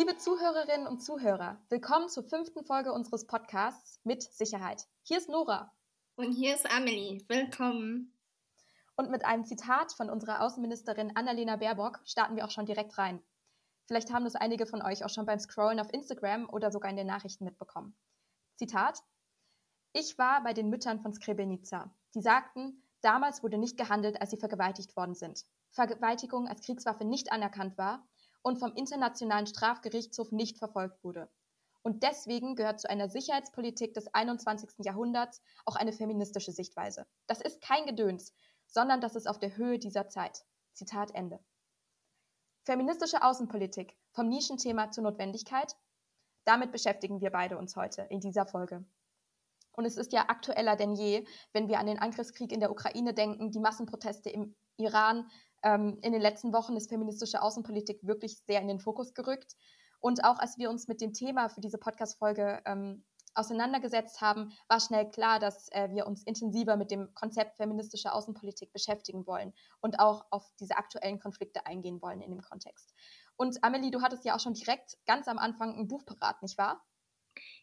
Liebe 0.00 0.16
Zuhörerinnen 0.16 0.86
und 0.86 1.00
Zuhörer, 1.00 1.60
willkommen 1.68 2.08
zur 2.08 2.24
fünften 2.24 2.64
Folge 2.64 2.90
unseres 2.90 3.26
Podcasts 3.26 4.00
mit 4.02 4.22
Sicherheit. 4.22 4.86
Hier 5.02 5.18
ist 5.18 5.28
Nora. 5.28 5.74
Und 6.16 6.32
hier 6.32 6.54
ist 6.54 6.64
Amelie. 6.74 7.22
Willkommen. 7.28 8.16
Und 8.96 9.10
mit 9.10 9.26
einem 9.26 9.44
Zitat 9.44 9.92
von 9.92 10.08
unserer 10.08 10.40
Außenministerin 10.40 11.14
Annalena 11.16 11.56
Baerbock 11.56 12.00
starten 12.06 12.34
wir 12.34 12.46
auch 12.46 12.50
schon 12.50 12.64
direkt 12.64 12.96
rein. 12.96 13.22
Vielleicht 13.84 14.10
haben 14.10 14.24
das 14.24 14.36
einige 14.36 14.64
von 14.64 14.80
euch 14.80 15.04
auch 15.04 15.10
schon 15.10 15.26
beim 15.26 15.38
Scrollen 15.38 15.78
auf 15.78 15.92
Instagram 15.92 16.48
oder 16.48 16.70
sogar 16.70 16.90
in 16.90 16.96
den 16.96 17.06
Nachrichten 17.06 17.44
mitbekommen. 17.44 17.94
Zitat: 18.56 19.02
Ich 19.92 20.16
war 20.16 20.42
bei 20.42 20.54
den 20.54 20.70
Müttern 20.70 21.00
von 21.00 21.12
Srebrenica. 21.12 21.94
Die 22.14 22.22
sagten, 22.22 22.86
damals 23.02 23.42
wurde 23.42 23.58
nicht 23.58 23.76
gehandelt, 23.76 24.18
als 24.18 24.30
sie 24.30 24.38
vergewaltigt 24.38 24.96
worden 24.96 25.14
sind. 25.14 25.44
Vergewaltigung 25.72 26.48
als 26.48 26.62
Kriegswaffe 26.62 27.04
nicht 27.04 27.32
anerkannt 27.32 27.76
war 27.76 28.08
und 28.42 28.58
vom 28.58 28.72
Internationalen 28.74 29.46
Strafgerichtshof 29.46 30.32
nicht 30.32 30.58
verfolgt 30.58 31.02
wurde. 31.04 31.28
Und 31.82 32.02
deswegen 32.02 32.56
gehört 32.56 32.80
zu 32.80 32.90
einer 32.90 33.08
Sicherheitspolitik 33.08 33.94
des 33.94 34.12
21. 34.12 34.70
Jahrhunderts 34.84 35.40
auch 35.64 35.76
eine 35.76 35.92
feministische 35.92 36.52
Sichtweise. 36.52 37.06
Das 37.26 37.40
ist 37.40 37.62
kein 37.62 37.86
Gedöns, 37.86 38.34
sondern 38.66 39.00
das 39.00 39.16
ist 39.16 39.26
auf 39.26 39.38
der 39.38 39.56
Höhe 39.56 39.78
dieser 39.78 40.08
Zeit. 40.08 40.44
Zitat 40.74 41.14
Ende. 41.14 41.40
Feministische 42.64 43.22
Außenpolitik 43.22 43.96
vom 44.12 44.28
Nischenthema 44.28 44.90
zur 44.90 45.04
Notwendigkeit. 45.04 45.74
Damit 46.44 46.72
beschäftigen 46.72 47.20
wir 47.20 47.30
beide 47.30 47.56
uns 47.56 47.76
heute 47.76 48.02
in 48.02 48.20
dieser 48.20 48.46
Folge. 48.46 48.84
Und 49.72 49.86
es 49.86 49.96
ist 49.96 50.12
ja 50.12 50.28
aktueller 50.28 50.76
denn 50.76 50.94
je, 50.94 51.26
wenn 51.52 51.68
wir 51.68 51.78
an 51.78 51.86
den 51.86 51.98
Angriffskrieg 51.98 52.52
in 52.52 52.60
der 52.60 52.70
Ukraine 52.70 53.14
denken, 53.14 53.50
die 53.50 53.60
Massenproteste 53.60 54.28
im 54.28 54.54
Iran, 54.76 55.30
ähm, 55.62 55.98
in 56.02 56.12
den 56.12 56.20
letzten 56.20 56.52
Wochen 56.52 56.76
ist 56.76 56.88
feministische 56.88 57.42
Außenpolitik 57.42 58.00
wirklich 58.02 58.38
sehr 58.46 58.60
in 58.60 58.68
den 58.68 58.80
Fokus 58.80 59.14
gerückt. 59.14 59.56
Und 60.00 60.24
auch 60.24 60.38
als 60.38 60.56
wir 60.58 60.70
uns 60.70 60.88
mit 60.88 61.00
dem 61.00 61.12
Thema 61.12 61.48
für 61.48 61.60
diese 61.60 61.78
Podcast-Folge 61.78 62.62
ähm, 62.64 63.04
auseinandergesetzt 63.34 64.20
haben, 64.20 64.52
war 64.68 64.80
schnell 64.80 65.08
klar, 65.10 65.38
dass 65.38 65.68
äh, 65.72 65.88
wir 65.90 66.06
uns 66.06 66.22
intensiver 66.24 66.76
mit 66.76 66.90
dem 66.90 67.12
Konzept 67.14 67.56
feministische 67.56 68.12
Außenpolitik 68.12 68.72
beschäftigen 68.72 69.26
wollen 69.26 69.52
und 69.80 70.00
auch 70.00 70.24
auf 70.30 70.50
diese 70.58 70.76
aktuellen 70.76 71.20
Konflikte 71.20 71.66
eingehen 71.66 72.02
wollen 72.02 72.20
in 72.20 72.30
dem 72.30 72.42
Kontext. 72.42 72.94
Und 73.36 73.62
Amelie, 73.62 73.90
du 73.90 74.02
hattest 74.02 74.24
ja 74.24 74.34
auch 74.34 74.40
schon 74.40 74.54
direkt 74.54 74.98
ganz 75.06 75.28
am 75.28 75.38
Anfang 75.38 75.74
ein 75.74 75.88
Buch 75.88 76.04
parat, 76.04 76.42
nicht 76.42 76.58
wahr? 76.58 76.82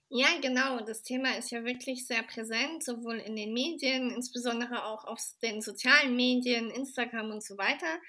Ja, 0.10 0.28
genau. 0.42 0.80
Das 0.86 1.02
Thema 1.04 1.38
ist 1.38 1.52
ja 1.52 1.66
wirklich 1.66 2.08
sehr 2.08 2.24
präsent, 2.24 2.82
sowohl 2.82 3.18
in 3.18 3.36
den 3.36 3.52
Medien, 3.52 4.10
insbesondere 4.10 4.86
auch 4.86 5.04
auf 5.04 5.20
den 5.42 5.62
sozialen 5.62 6.16
Medien, 6.16 6.72
Instagram 6.72 7.32
und 7.32 7.44
so 7.44 7.58
weiter. 7.58 8.00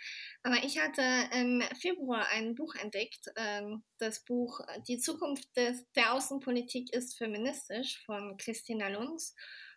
Aber 0.44 0.62
ich 0.62 0.78
hatte 0.78 1.02
im 1.34 1.60
Februar 1.80 2.28
ein 2.28 2.54
Buch 2.54 2.76
entdeckt, 2.76 3.26
ähm, 3.36 3.82
das 3.98 4.24
Buch 4.24 4.60
Die 4.86 4.98
Zukunft 4.98 5.48
des, 5.56 5.84
der 5.96 6.14
Außenpolitik 6.14 6.92
ist 6.92 7.18
feministisch 7.18 8.00
von 8.06 8.36
Christina 8.36 8.88
Lunz 8.88 9.34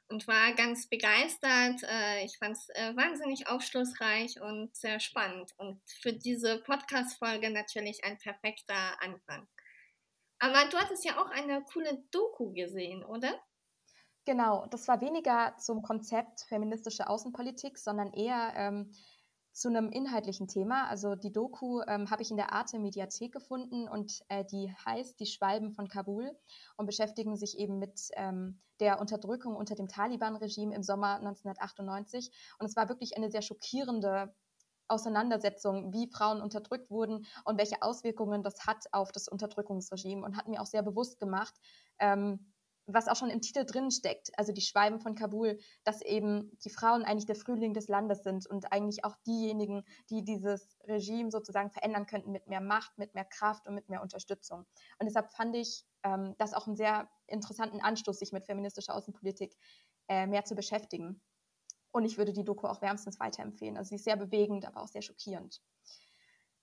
und 0.08 0.28
war 0.28 0.54
ganz 0.54 0.88
begeistert. 0.88 1.82
Äh, 1.84 2.26
ich 2.26 2.38
fand 2.38 2.56
es 2.56 2.70
äh, 2.76 2.96
wahnsinnig 2.96 3.48
aufschlussreich 3.48 4.40
und 4.40 4.76
sehr 4.76 5.00
spannend 5.00 5.54
und 5.58 5.82
für 6.02 6.14
diese 6.14 6.60
Podcast-Folge 6.60 7.50
natürlich 7.50 8.04
ein 8.04 8.20
perfekter 8.20 9.02
Anfang. 9.02 9.48
Aber 10.42 10.68
du 10.72 10.78
hattest 10.78 11.06
ja 11.06 11.22
auch 11.22 11.30
eine 11.30 11.64
coole 11.72 12.04
Doku 12.10 12.52
gesehen, 12.52 13.06
oder? 13.06 13.32
Genau, 14.26 14.66
das 14.72 14.88
war 14.88 15.00
weniger 15.00 15.56
zum 15.58 15.84
Konzept 15.84 16.42
feministische 16.50 17.08
Außenpolitik, 17.08 17.78
sondern 17.78 18.12
eher 18.12 18.54
ähm, 18.56 18.92
zu 19.52 19.68
einem 19.68 19.92
inhaltlichen 19.92 20.48
Thema. 20.48 20.88
Also 20.88 21.14
die 21.14 21.32
Doku 21.32 21.82
ähm, 21.88 22.10
habe 22.10 22.24
ich 22.24 22.32
in 22.32 22.38
der 22.38 22.54
Arte 22.54 22.80
Mediathek 22.80 23.32
gefunden 23.32 23.88
und 23.88 24.24
äh, 24.30 24.44
die 24.44 24.74
heißt 24.84 25.20
Die 25.20 25.28
Schwalben 25.28 25.74
von 25.74 25.88
Kabul 25.88 26.32
und 26.76 26.88
beschäftigen 26.88 27.36
sich 27.36 27.60
eben 27.60 27.78
mit 27.78 28.10
ähm, 28.14 28.60
der 28.80 29.00
Unterdrückung 29.00 29.56
unter 29.56 29.76
dem 29.76 29.88
Taliban-Regime 29.88 30.74
im 30.74 30.82
Sommer 30.82 31.18
1998. 31.18 32.32
Und 32.58 32.66
es 32.66 32.76
war 32.76 32.90
wirklich 32.90 33.16
eine 33.16 33.30
sehr 33.30 33.44
schockierende 33.44 34.34
Auseinandersetzung, 34.92 35.94
wie 35.94 36.08
Frauen 36.08 36.42
unterdrückt 36.42 36.92
wurden 36.92 37.26
und 37.46 37.58
welche 37.58 37.82
Auswirkungen 37.82 38.44
das 38.44 38.66
hat 38.68 38.86
auf 38.92 39.12
das 39.12 39.28
Unterdrückungsregime 39.28 40.24
und 40.26 40.38
hat 40.38 40.48
mir 40.48 40.62
auch 40.62 40.66
sehr 40.66 40.84
bewusst 40.84 41.20
gemacht, 41.20 41.54
ähm, 42.00 42.52
was 42.94 43.08
auch 43.08 43.16
schon 43.16 43.30
im 43.30 43.42
Titel 43.42 43.66
drin 43.66 43.92
steckt, 43.92 44.32
also 44.38 44.52
die 44.52 44.62
Schwalben 44.62 45.00
von 45.00 45.16
Kabul, 45.16 45.60
dass 45.84 46.02
eben 46.02 46.58
die 46.64 46.70
Frauen 46.70 47.04
eigentlich 47.04 47.26
der 47.26 47.36
Frühling 47.36 47.74
des 47.74 47.88
Landes 47.88 48.24
sind 48.24 48.48
und 48.48 48.72
eigentlich 48.72 49.06
auch 49.06 49.16
diejenigen, 49.28 49.84
die 50.10 50.24
dieses 50.24 50.78
Regime 50.86 51.32
sozusagen 51.32 51.72
verändern 51.72 52.06
könnten 52.06 52.32
mit 52.32 52.48
mehr 52.48 52.62
Macht, 52.62 52.98
mit 52.98 53.14
mehr 53.14 53.26
Kraft 53.26 53.68
und 53.68 53.76
mit 53.76 53.90
mehr 53.90 54.02
Unterstützung. 54.02 54.66
Und 55.00 55.06
deshalb 55.06 55.32
fand 55.32 55.56
ich 55.56 55.86
ähm, 56.04 56.36
das 56.38 56.54
auch 56.54 56.68
einen 56.68 56.76
sehr 56.76 57.10
interessanten 57.28 57.82
Anstoß, 57.82 58.20
sich 58.20 58.32
mit 58.32 58.46
feministischer 58.46 58.96
Außenpolitik 58.96 59.56
äh, 60.08 60.28
mehr 60.28 60.44
zu 60.44 60.56
beschäftigen. 60.56 61.22
Und 61.92 62.06
ich 62.06 62.18
würde 62.18 62.34
die 62.34 62.44
Doku 62.44 62.68
auch 62.68 62.82
wärmstens 62.82 63.20
weiterempfehlen. 63.20 63.78
Also 63.78 63.90
sie 63.90 63.96
ist 63.96 64.06
sehr 64.06 64.16
bewegend, 64.16 64.66
aber 64.66 64.82
auch 64.82 64.88
sehr 64.88 65.02
schockierend. 65.02 65.62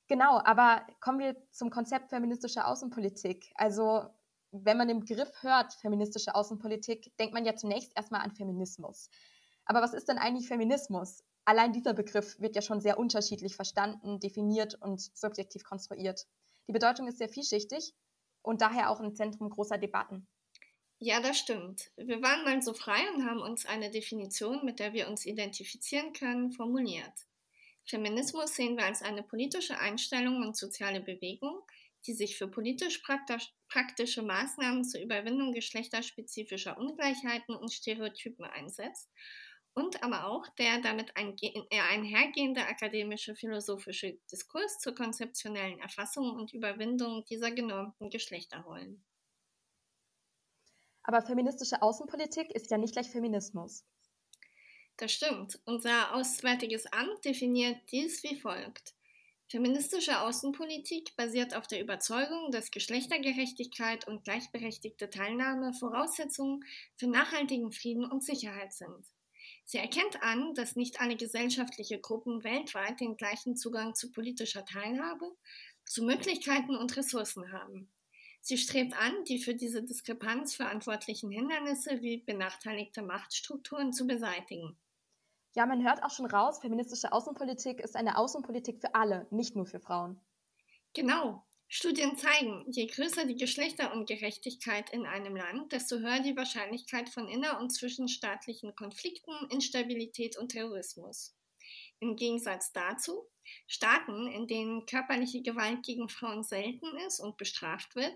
Genau, 0.08 0.40
aber 0.42 0.86
kommen 1.00 1.18
wir 1.18 1.36
zum 1.50 1.68
Konzept 1.70 2.08
feministischer 2.08 2.66
Außenpolitik. 2.66 3.52
Also 3.56 4.08
wenn 4.52 4.78
man 4.78 4.88
den 4.88 5.00
Begriff 5.00 5.30
hört, 5.42 5.74
feministische 5.74 6.34
Außenpolitik, 6.34 7.14
denkt 7.18 7.34
man 7.34 7.44
ja 7.44 7.54
zunächst 7.56 7.92
erstmal 7.94 8.22
an 8.22 8.32
Feminismus. 8.32 9.10
Aber 9.66 9.82
was 9.82 9.92
ist 9.92 10.08
denn 10.08 10.16
eigentlich 10.16 10.48
Feminismus? 10.48 11.22
Allein 11.44 11.72
dieser 11.72 11.92
Begriff 11.92 12.40
wird 12.40 12.56
ja 12.56 12.62
schon 12.62 12.80
sehr 12.80 12.98
unterschiedlich 12.98 13.54
verstanden, 13.54 14.18
definiert 14.20 14.74
und 14.80 15.00
subjektiv 15.14 15.64
konstruiert. 15.64 16.26
Die 16.68 16.72
Bedeutung 16.72 17.06
ist 17.06 17.18
sehr 17.18 17.28
vielschichtig 17.28 17.94
und 18.42 18.62
daher 18.62 18.90
auch 18.90 19.00
im 19.00 19.14
Zentrum 19.14 19.50
großer 19.50 19.76
Debatten. 19.76 20.26
Ja, 21.00 21.20
das 21.20 21.38
stimmt. 21.38 21.92
Wir 21.96 22.20
waren 22.22 22.44
mal 22.44 22.60
so 22.60 22.74
frei 22.74 22.98
und 23.14 23.24
haben 23.24 23.40
uns 23.40 23.66
eine 23.66 23.90
Definition, 23.90 24.64
mit 24.64 24.80
der 24.80 24.92
wir 24.92 25.08
uns 25.08 25.26
identifizieren 25.26 26.12
können, 26.12 26.50
formuliert. 26.50 27.12
Feminismus 27.84 28.56
sehen 28.56 28.76
wir 28.76 28.84
als 28.84 29.02
eine 29.02 29.22
politische 29.22 29.78
Einstellung 29.78 30.42
und 30.42 30.56
soziale 30.56 31.00
Bewegung, 31.00 31.62
die 32.06 32.14
sich 32.14 32.36
für 32.36 32.48
politisch 32.48 33.00
praktische 33.68 34.22
Maßnahmen 34.22 34.84
zur 34.84 35.00
Überwindung 35.00 35.52
geschlechterspezifischer 35.52 36.76
Ungleichheiten 36.76 37.54
und 37.54 37.72
Stereotypen 37.72 38.44
einsetzt 38.44 39.08
und 39.74 40.02
aber 40.02 40.26
auch 40.26 40.48
der 40.58 40.80
damit 40.80 41.12
äh, 41.16 41.80
einhergehende 41.80 42.66
akademische 42.66 43.36
philosophische 43.36 44.18
Diskurs 44.32 44.80
zur 44.80 44.96
konzeptionellen 44.96 45.78
Erfassung 45.78 46.32
und 46.32 46.52
Überwindung 46.52 47.24
dieser 47.26 47.52
genormten 47.52 48.10
Geschlechterrollen. 48.10 49.04
Aber 51.08 51.22
feministische 51.22 51.80
Außenpolitik 51.80 52.50
ist 52.50 52.70
ja 52.70 52.76
nicht 52.76 52.92
gleich 52.92 53.08
Feminismus. 53.08 53.82
Das 54.98 55.10
stimmt. 55.10 55.58
Unser 55.64 56.14
Auswärtiges 56.14 56.84
Amt 56.92 57.24
definiert 57.24 57.78
dies 57.90 58.22
wie 58.24 58.38
folgt. 58.38 58.94
Feministische 59.46 60.20
Außenpolitik 60.20 61.16
basiert 61.16 61.56
auf 61.56 61.66
der 61.66 61.80
Überzeugung, 61.80 62.50
dass 62.50 62.70
Geschlechtergerechtigkeit 62.70 64.06
und 64.06 64.22
gleichberechtigte 64.22 65.08
Teilnahme 65.08 65.72
Voraussetzungen 65.72 66.62
für 66.96 67.06
nachhaltigen 67.06 67.72
Frieden 67.72 68.04
und 68.04 68.22
Sicherheit 68.22 68.74
sind. 68.74 69.06
Sie 69.64 69.78
erkennt 69.78 70.22
an, 70.22 70.52
dass 70.52 70.76
nicht 70.76 71.00
alle 71.00 71.16
gesellschaftliche 71.16 71.98
Gruppen 71.98 72.44
weltweit 72.44 73.00
den 73.00 73.16
gleichen 73.16 73.56
Zugang 73.56 73.94
zu 73.94 74.12
politischer 74.12 74.66
Teilhabe, 74.66 75.34
zu 75.86 76.04
Möglichkeiten 76.04 76.76
und 76.76 76.94
Ressourcen 76.98 77.50
haben. 77.50 77.90
Sie 78.40 78.56
strebt 78.56 78.94
an, 78.98 79.24
die 79.24 79.38
für 79.38 79.54
diese 79.54 79.82
Diskrepanz 79.82 80.54
verantwortlichen 80.54 81.30
Hindernisse 81.30 82.00
wie 82.00 82.18
benachteiligte 82.18 83.02
Machtstrukturen 83.02 83.92
zu 83.92 84.06
beseitigen. 84.06 84.78
Ja, 85.54 85.66
man 85.66 85.84
hört 85.84 86.02
auch 86.02 86.10
schon 86.10 86.26
raus, 86.26 86.60
feministische 86.60 87.12
Außenpolitik 87.12 87.80
ist 87.80 87.96
eine 87.96 88.16
Außenpolitik 88.16 88.80
für 88.80 88.94
alle, 88.94 89.26
nicht 89.30 89.56
nur 89.56 89.66
für 89.66 89.80
Frauen. 89.80 90.20
Genau. 90.94 91.44
Studien 91.70 92.16
zeigen, 92.16 92.64
je 92.70 92.86
größer 92.86 93.26
die 93.26 93.36
Geschlechterungerechtigkeit 93.36 94.88
in 94.90 95.04
einem 95.04 95.36
Land, 95.36 95.72
desto 95.72 95.98
höher 95.98 96.20
die 96.20 96.36
Wahrscheinlichkeit 96.36 97.10
von 97.10 97.28
inner- 97.28 97.60
und 97.60 97.70
zwischenstaatlichen 97.70 98.74
Konflikten, 98.74 99.32
Instabilität 99.50 100.38
und 100.38 100.52
Terrorismus. 100.52 101.37
Im 102.00 102.16
Gegensatz 102.16 102.72
dazu, 102.72 103.28
Staaten, 103.66 104.28
in 104.28 104.46
denen 104.46 104.86
körperliche 104.86 105.42
Gewalt 105.42 105.82
gegen 105.84 106.08
Frauen 106.08 106.44
selten 106.44 106.96
ist 107.06 107.18
und 107.18 107.36
bestraft 107.36 107.96
wird, 107.96 108.14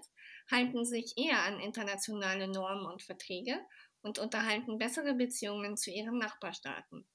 halten 0.51 0.85
sich 0.85 1.15
eher 1.17 1.43
an 1.43 1.59
internationale 1.59 2.49
Normen 2.49 2.87
und 2.87 3.03
Verträge 3.03 3.59
und 4.03 4.19
unterhalten 4.19 4.79
bessere 4.79 5.15
Beziehungen 5.15 5.77
zu 5.77 5.91
ihren 5.91 6.19
Nachbarstaaten. 6.19 7.07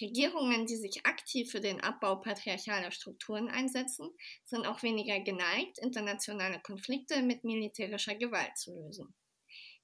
Regierungen, 0.00 0.66
die 0.66 0.76
sich 0.76 1.06
aktiv 1.06 1.50
für 1.50 1.60
den 1.60 1.80
Abbau 1.80 2.16
patriarchaler 2.16 2.90
Strukturen 2.90 3.48
einsetzen, 3.48 4.10
sind 4.44 4.66
auch 4.66 4.82
weniger 4.82 5.20
geneigt, 5.20 5.78
internationale 5.78 6.60
Konflikte 6.60 7.22
mit 7.22 7.44
militärischer 7.44 8.14
Gewalt 8.14 8.56
zu 8.58 8.74
lösen. 8.74 9.14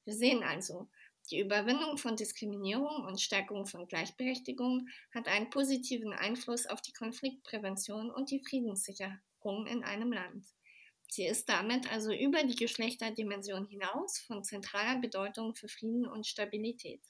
Wir 0.05 0.15
sehen 0.15 0.43
also, 0.43 0.91
die 1.33 1.41
Überwindung 1.41 1.97
von 1.97 2.15
Diskriminierung 2.15 3.07
und 3.07 3.21
Stärkung 3.21 3.67
von 3.67 3.89
Gleichberechtigung 3.89 4.89
hat 5.15 5.29
einen 5.29 5.49
positiven 5.49 6.13
Einfluss 6.13 6.67
auf 6.67 6.83
die 6.83 6.93
Konfliktprävention 6.93 8.11
und 8.11 8.31
die 8.31 8.45
Friedenssicherung 8.47 9.67
in 9.67 9.83
einem 9.83 10.13
Land. 10.13 10.45
Sie 11.09 11.27
ist 11.27 11.49
damit 11.49 11.91
also 11.91 12.13
über 12.13 12.45
die 12.45 12.55
Geschlechterdimension 12.55 13.67
hinaus 13.67 14.19
von 14.19 14.45
zentraler 14.45 15.01
Bedeutung 15.01 15.55
für 15.55 15.69
Frieden 15.69 16.07
und 16.07 16.27
Stabilität. 16.27 17.01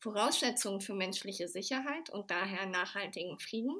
Voraussetzung 0.00 0.80
für 0.80 0.94
menschliche 0.94 1.48
Sicherheit 1.48 2.10
und 2.10 2.30
daher 2.30 2.66
nachhaltigen 2.66 3.38
Frieden 3.38 3.76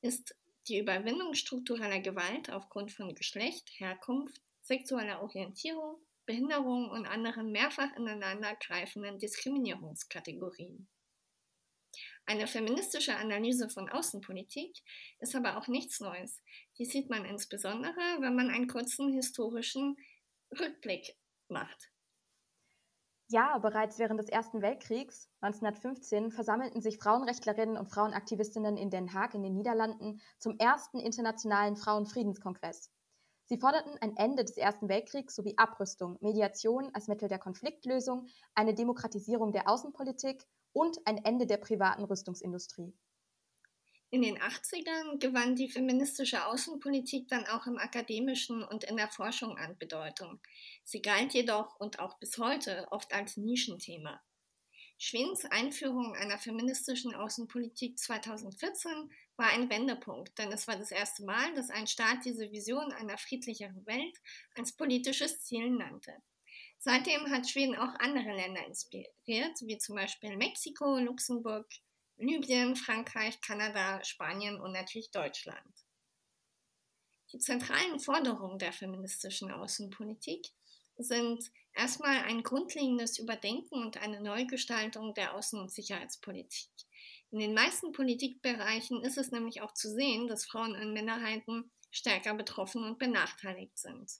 ist 0.00 0.36
die 0.68 0.78
Überwindung 0.78 1.34
struktureller 1.34 2.00
Gewalt 2.00 2.50
aufgrund 2.50 2.92
von 2.92 3.14
Geschlecht, 3.14 3.68
Herkunft, 3.78 4.40
sexueller 4.62 5.22
Orientierung, 5.22 5.96
Behinderung 6.30 6.88
und 6.90 7.06
anderen 7.06 7.50
mehrfach 7.50 7.92
ineinandergreifenden 7.96 9.18
Diskriminierungskategorien. 9.18 10.88
Eine 12.24 12.46
feministische 12.46 13.16
Analyse 13.16 13.68
von 13.68 13.90
Außenpolitik 13.90 14.78
ist 15.18 15.34
aber 15.34 15.56
auch 15.56 15.66
nichts 15.66 15.98
Neues. 15.98 16.40
Die 16.78 16.84
sieht 16.84 17.10
man 17.10 17.24
insbesondere, 17.24 17.98
wenn 18.20 18.36
man 18.36 18.48
einen 18.48 18.68
kurzen 18.68 19.12
historischen 19.12 19.96
Rückblick 20.56 21.16
macht. 21.48 21.90
Ja, 23.26 23.58
bereits 23.58 23.98
während 23.98 24.20
des 24.20 24.28
Ersten 24.28 24.62
Weltkriegs 24.62 25.28
1915 25.40 26.30
versammelten 26.30 26.80
sich 26.80 26.98
Frauenrechtlerinnen 26.98 27.76
und 27.76 27.88
Frauenaktivistinnen 27.88 28.76
in 28.76 28.90
Den 28.90 29.14
Haag 29.14 29.34
in 29.34 29.42
den 29.42 29.56
Niederlanden 29.56 30.20
zum 30.38 30.56
ersten 30.60 31.00
internationalen 31.00 31.74
Frauenfriedenskongress. 31.74 32.92
Sie 33.50 33.58
forderten 33.58 33.98
ein 34.00 34.16
Ende 34.16 34.44
des 34.44 34.56
Ersten 34.56 34.88
Weltkriegs 34.88 35.34
sowie 35.34 35.54
Abrüstung, 35.56 36.16
Mediation 36.20 36.88
als 36.94 37.08
Mittel 37.08 37.28
der 37.28 37.40
Konfliktlösung, 37.40 38.28
eine 38.54 38.74
Demokratisierung 38.74 39.50
der 39.50 39.68
Außenpolitik 39.68 40.46
und 40.72 40.98
ein 41.04 41.18
Ende 41.24 41.48
der 41.48 41.56
privaten 41.56 42.04
Rüstungsindustrie. 42.04 42.94
In 44.10 44.22
den 44.22 44.38
80ern 44.38 45.18
gewann 45.18 45.56
die 45.56 45.68
feministische 45.68 46.46
Außenpolitik 46.46 47.26
dann 47.26 47.44
auch 47.48 47.66
im 47.66 47.78
akademischen 47.78 48.62
und 48.62 48.84
in 48.84 48.96
der 48.96 49.08
Forschung 49.08 49.58
an 49.58 49.76
Bedeutung. 49.78 50.38
Sie 50.84 51.02
galt 51.02 51.34
jedoch 51.34 51.74
und 51.80 51.98
auch 51.98 52.20
bis 52.20 52.38
heute 52.38 52.86
oft 52.92 53.12
als 53.12 53.36
Nischenthema. 53.36 54.20
Schwedens 55.02 55.46
Einführung 55.46 56.14
einer 56.14 56.36
feministischen 56.36 57.14
Außenpolitik 57.14 57.98
2014 57.98 59.10
war 59.36 59.46
ein 59.46 59.70
Wendepunkt, 59.70 60.36
denn 60.36 60.52
es 60.52 60.68
war 60.68 60.76
das 60.76 60.90
erste 60.90 61.24
Mal, 61.24 61.54
dass 61.54 61.70
ein 61.70 61.86
Staat 61.86 62.26
diese 62.26 62.52
Vision 62.52 62.92
einer 62.92 63.16
friedlicheren 63.16 63.86
Welt 63.86 64.14
als 64.56 64.76
politisches 64.76 65.42
Ziel 65.42 65.70
nannte. 65.70 66.12
Seitdem 66.76 67.30
hat 67.30 67.48
Schweden 67.48 67.76
auch 67.76 67.94
andere 67.98 68.36
Länder 68.36 68.66
inspiriert, 68.66 69.58
wie 69.62 69.78
zum 69.78 69.96
Beispiel 69.96 70.36
Mexiko, 70.36 70.98
Luxemburg, 70.98 71.66
Libyen, 72.18 72.76
Frankreich, 72.76 73.40
Kanada, 73.40 74.04
Spanien 74.04 74.60
und 74.60 74.72
natürlich 74.72 75.10
Deutschland. 75.10 75.74
Die 77.32 77.38
zentralen 77.38 78.00
Forderungen 78.00 78.58
der 78.58 78.74
feministischen 78.74 79.50
Außenpolitik 79.50 80.46
sind 81.02 81.50
erstmal 81.74 82.22
ein 82.24 82.42
grundlegendes 82.42 83.18
Überdenken 83.18 83.82
und 83.82 83.96
eine 83.98 84.20
Neugestaltung 84.20 85.14
der 85.14 85.36
Außen- 85.36 85.60
und 85.60 85.72
Sicherheitspolitik. 85.72 86.70
In 87.30 87.38
den 87.38 87.54
meisten 87.54 87.92
Politikbereichen 87.92 89.02
ist 89.02 89.16
es 89.16 89.30
nämlich 89.30 89.62
auch 89.62 89.72
zu 89.72 89.88
sehen, 89.88 90.26
dass 90.26 90.44
Frauen 90.44 90.74
und 90.74 90.92
Minderheiten 90.92 91.70
stärker 91.90 92.34
betroffen 92.34 92.84
und 92.84 92.98
benachteiligt 92.98 93.78
sind. 93.78 94.10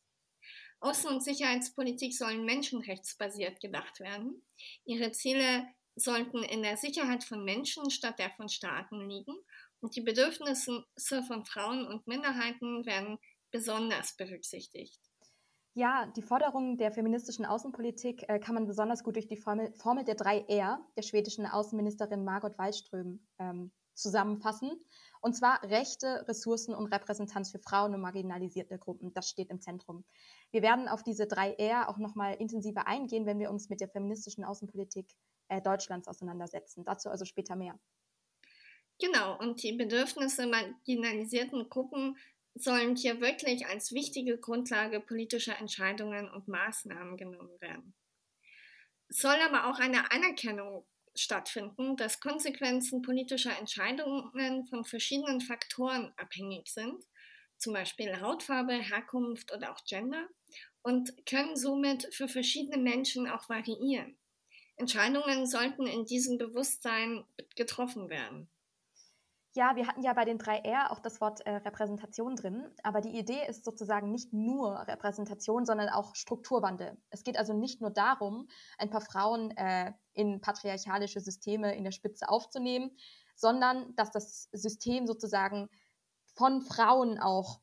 Außen- 0.81 1.09
und 1.09 1.23
Sicherheitspolitik 1.23 2.17
sollen 2.17 2.45
menschenrechtsbasiert 2.45 3.61
gedacht 3.61 4.01
werden. 4.01 4.43
Ihre 4.85 5.13
Ziele 5.13 5.67
sollten 5.95 6.43
in 6.43 6.63
der 6.63 6.77
Sicherheit 6.77 7.25
von 7.25 7.45
Menschen 7.45 7.91
statt 7.91 8.19
der 8.19 8.31
von 8.31 8.49
Staaten 8.49 9.09
liegen 9.09 9.35
und 9.81 9.97
die 9.97 10.01
Bedürfnisse 10.01 10.85
von 11.27 11.45
Frauen 11.45 11.87
und 11.87 12.07
Minderheiten 12.07 12.87
werden 12.87 13.19
besonders 13.51 14.17
berücksichtigt. 14.17 15.10
Ja, 15.75 16.07
die 16.17 16.23
Forderungen 16.23 16.77
der 16.79 16.91
feministischen 16.91 17.47
Außenpolitik 17.47 18.29
äh, 18.29 18.41
kann 18.41 18.57
man 18.57 18.67
besonders 18.67 19.05
gut 19.05 19.15
durch 19.15 19.29
die 19.29 19.37
Formel, 19.37 19.73
Formel 19.75 20.05
der 20.05 20.17
drei 20.17 20.41
R 20.49 20.85
der 20.97 21.03
schwedischen 21.03 21.47
Außenministerin 21.47 22.25
Margot 22.25 22.59
Wallström 22.59 23.21
ähm, 23.39 23.71
zusammenfassen. 23.95 24.73
Und 25.21 25.35
zwar 25.35 25.63
Rechte, 25.63 26.27
Ressourcen 26.27 26.75
und 26.75 26.93
Repräsentanz 26.93 27.53
für 27.53 27.61
Frauen 27.61 27.95
und 27.95 28.01
marginalisierte 28.01 28.79
Gruppen. 28.79 29.13
Das 29.13 29.29
steht 29.29 29.51
im 29.51 29.61
Zentrum. 29.61 30.05
Wir 30.51 30.63
werden 30.63 30.89
auf 30.89 31.05
diese 31.05 31.27
drei 31.27 31.53
R 31.53 31.89
auch 31.89 31.99
nochmal 31.99 32.35
intensiver 32.35 32.89
eingehen, 32.89 33.27
wenn 33.27 33.39
wir 33.39 33.51
uns 33.51 33.69
mit 33.69 33.81
der 33.81 33.89
feministischen 33.89 34.45
Außenpolitik 34.45 35.15
äh, 35.49 35.61
Deutschlands 35.61 36.09
auseinandersetzen. 36.09 36.85
Dazu 36.85 37.11
also 37.11 37.25
später 37.25 37.55
mehr. 37.55 37.79
Genau, 39.01 39.39
und 39.39 39.63
die 39.63 39.73
Bedürfnisse 39.73 40.47
marginalisierten 40.47 41.69
Gruppen 41.69 42.17
sollen 42.55 42.97
hier 42.97 43.21
wirklich 43.21 43.67
als 43.67 43.93
wichtige 43.93 44.39
Grundlage 44.39 45.01
politischer 45.01 45.59
Entscheidungen 45.59 46.29
und 46.29 46.49
Maßnahmen 46.49 47.17
genommen 47.17 47.61
werden. 47.61 47.95
Soll 49.09 49.37
aber 49.37 49.69
auch 49.69 49.79
eine 49.79 50.11
Anerkennung 50.13 50.87
stattfinden, 51.15 51.97
dass 51.97 52.21
Konsequenzen 52.21 53.03
politischer 53.03 53.57
Entscheidungen 53.59 54.67
von 54.67 54.85
verschiedenen 54.85 55.41
Faktoren 55.41 56.13
abhängig 56.17 56.69
sind, 56.69 57.05
zum 57.57 57.73
Beispiel 57.73 58.21
Hautfarbe, 58.21 58.75
Herkunft 58.75 59.53
oder 59.53 59.73
auch 59.73 59.85
Gender, 59.85 60.29
und 60.83 61.27
können 61.27 61.57
somit 61.57 62.13
für 62.15 62.29
verschiedene 62.29 62.79
Menschen 62.79 63.29
auch 63.29 63.49
variieren. 63.49 64.17
Entscheidungen 64.77 65.47
sollten 65.47 65.87
in 65.87 66.07
diesem 66.07 66.39
Bewusstsein 66.39 67.25
getroffen 67.55 68.09
werden. 68.09 68.49
Ja, 69.55 69.75
wir 69.75 69.89
hatten 69.89 70.03
ja 70.03 70.13
bei 70.13 70.25
den 70.25 70.39
drei 70.39 70.59
R 70.59 70.93
auch 70.93 71.01
das 71.01 71.21
Wort 71.21 71.41
äh, 71.41 71.57
Repräsentation 71.57 72.37
drin, 72.37 72.73
aber 72.85 73.01
die 73.01 73.19
Idee 73.19 73.45
ist 73.49 73.65
sozusagen 73.65 74.13
nicht 74.13 74.33
nur 74.33 74.87
Repräsentation, 74.87 75.67
sondern 75.67 75.89
auch 75.89 76.15
Strukturwandel. 76.15 76.97
Es 77.11 77.25
geht 77.25 77.37
also 77.37 77.53
nicht 77.53 77.81
nur 77.81 77.91
darum, 77.91 78.49
ein 78.79 78.91
paar 78.91 79.01
Frauen 79.01 79.51
äh, 79.57 79.93
in 80.13 80.41
patriarchalische 80.41 81.21
Systeme 81.21 81.75
in 81.75 81.83
der 81.83 81.91
Spitze 81.91 82.29
aufzunehmen, 82.29 82.93
sondern 83.35 83.93
dass 83.97 84.13
das 84.13 84.49
System 84.53 85.09
sozusagen 85.09 85.69
von 86.35 86.63
Frauen 86.63 87.19
auch 87.19 87.61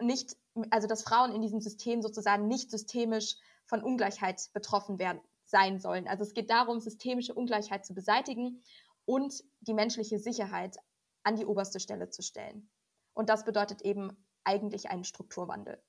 nicht, 0.00 0.36
also 0.70 0.88
dass 0.88 1.02
Frauen 1.02 1.34
in 1.34 1.42
diesem 1.42 1.60
System 1.60 2.00
sozusagen 2.00 2.48
nicht 2.48 2.70
systemisch 2.70 3.36
von 3.66 3.82
Ungleichheit 3.82 4.48
betroffen 4.54 4.98
werden 4.98 5.20
sein 5.44 5.80
sollen. 5.80 6.06
Also 6.08 6.24
es 6.24 6.34
geht 6.34 6.50
darum, 6.50 6.80
systemische 6.80 7.34
Ungleichheit 7.34 7.84
zu 7.84 7.94
beseitigen 7.94 8.62
und 9.08 9.42
die 9.60 9.72
menschliche 9.72 10.18
Sicherheit 10.18 10.76
an 11.22 11.36
die 11.36 11.46
oberste 11.46 11.80
Stelle 11.80 12.10
zu 12.10 12.20
stellen. 12.20 12.70
Und 13.14 13.30
das 13.30 13.46
bedeutet 13.46 13.80
eben 13.80 14.14
eigentlich 14.44 14.90
einen 14.90 15.04
Strukturwandel. 15.04 15.82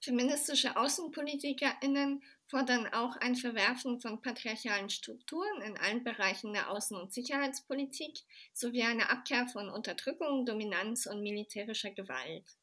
Feministische 0.00 0.76
AußenpolitikerInnen 0.76 2.22
fordern 2.46 2.86
auch 2.94 3.16
ein 3.16 3.34
Verwerfen 3.34 4.00
von 4.00 4.22
patriarchalen 4.22 4.88
Strukturen 4.88 5.62
in 5.62 5.76
allen 5.76 6.04
Bereichen 6.04 6.52
der 6.52 6.70
Außen- 6.70 6.98
und 6.98 7.12
Sicherheitspolitik 7.12 8.20
sowie 8.54 8.84
eine 8.84 9.10
Abkehr 9.10 9.48
von 9.48 9.68
Unterdrückung, 9.68 10.46
Dominanz 10.46 11.06
und 11.06 11.22
militärischer 11.22 11.90
Gewalt. 11.90 12.56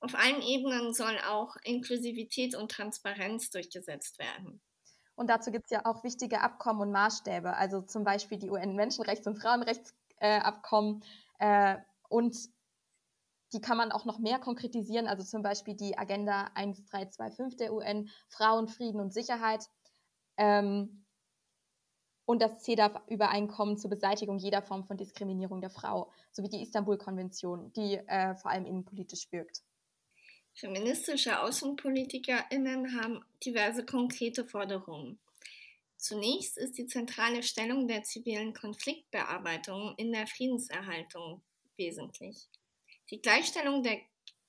Auf 0.00 0.14
allen 0.14 0.40
Ebenen 0.40 0.94
soll 0.94 1.18
auch 1.26 1.56
Inklusivität 1.62 2.56
und 2.56 2.70
Transparenz 2.70 3.50
durchgesetzt 3.50 4.18
werden. 4.18 4.62
Und 5.20 5.26
dazu 5.26 5.50
gibt 5.50 5.66
es 5.66 5.70
ja 5.70 5.84
auch 5.84 6.02
wichtige 6.02 6.40
Abkommen 6.40 6.80
und 6.80 6.92
Maßstäbe, 6.92 7.54
also 7.54 7.82
zum 7.82 8.04
Beispiel 8.04 8.38
die 8.38 8.50
UN-Menschenrechts- 8.50 9.28
und 9.28 9.36
Frauenrechtsabkommen. 9.36 11.04
Äh, 11.38 11.76
und 12.08 12.34
die 13.52 13.60
kann 13.60 13.76
man 13.76 13.92
auch 13.92 14.06
noch 14.06 14.18
mehr 14.18 14.38
konkretisieren, 14.38 15.06
also 15.06 15.22
zum 15.22 15.42
Beispiel 15.42 15.74
die 15.74 15.98
Agenda 15.98 16.44
1325 16.54 17.58
der 17.58 17.74
UN, 17.74 18.08
Frauen, 18.28 18.66
Frieden 18.66 18.98
und 18.98 19.12
Sicherheit. 19.12 19.68
Ähm, 20.38 21.04
und 22.24 22.40
das 22.40 22.62
CEDAW-Übereinkommen 22.62 23.76
zur 23.76 23.90
Beseitigung 23.90 24.38
jeder 24.38 24.62
Form 24.62 24.84
von 24.84 24.96
Diskriminierung 24.96 25.60
der 25.60 25.68
Frau, 25.68 26.10
sowie 26.32 26.48
die 26.48 26.62
Istanbul-Konvention, 26.62 27.74
die 27.74 27.96
äh, 27.96 28.36
vor 28.36 28.52
allem 28.52 28.64
innenpolitisch 28.64 29.30
wirkt. 29.32 29.60
Feministische 30.60 31.40
AußenpolitikerInnen 31.40 33.00
haben 33.00 33.24
diverse 33.42 33.82
konkrete 33.82 34.44
Forderungen. 34.44 35.18
Zunächst 35.96 36.58
ist 36.58 36.76
die 36.76 36.86
zentrale 36.86 37.42
Stellung 37.42 37.88
der 37.88 38.02
zivilen 38.02 38.52
Konfliktbearbeitung 38.52 39.94
in 39.96 40.12
der 40.12 40.26
Friedenserhaltung 40.26 41.40
wesentlich. 41.78 42.46
Die 43.08 43.22
Gleichstellung 43.22 43.82
der 43.82 44.02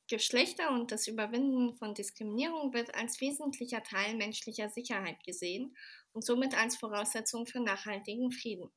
Geschlechter 0.09 0.71
und 0.71 0.91
das 0.91 1.07
Überwinden 1.07 1.75
von 1.75 1.93
Diskriminierung 1.93 2.73
wird 2.73 2.93
als 2.93 3.21
wesentlicher 3.21 3.81
Teil 3.81 4.15
menschlicher 4.15 4.67
Sicherheit 4.67 5.23
gesehen 5.23 5.77
und 6.11 6.25
somit 6.25 6.57
als 6.57 6.75
Voraussetzung 6.75 7.45
für 7.45 7.61
nachhaltigen 7.61 8.33
Frieden. 8.33 8.69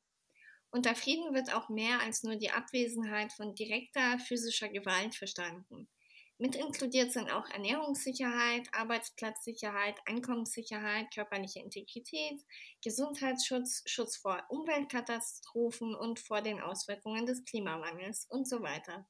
Unter 0.70 0.94
Frieden 0.94 1.34
wird 1.34 1.52
auch 1.52 1.68
mehr 1.68 1.98
als 1.98 2.22
nur 2.22 2.36
die 2.36 2.52
Abwesenheit 2.52 3.32
von 3.32 3.56
direkter 3.56 4.20
physischer 4.20 4.68
Gewalt 4.68 5.16
verstanden. 5.16 5.88
Mit 6.36 6.56
inkludiert 6.56 7.12
sind 7.12 7.30
auch 7.30 7.48
Ernährungssicherheit, 7.50 8.68
Arbeitsplatzsicherheit, 8.72 9.96
Einkommenssicherheit, 10.04 11.14
körperliche 11.14 11.60
Integrität, 11.60 12.40
Gesundheitsschutz, 12.82 13.84
Schutz 13.86 14.16
vor 14.16 14.42
Umweltkatastrophen 14.48 15.94
und 15.94 16.18
vor 16.18 16.42
den 16.42 16.60
Auswirkungen 16.60 17.24
des 17.24 17.44
Klimawandels 17.44 18.26
und 18.28 18.48
so 18.48 18.62
weiter. 18.62 19.06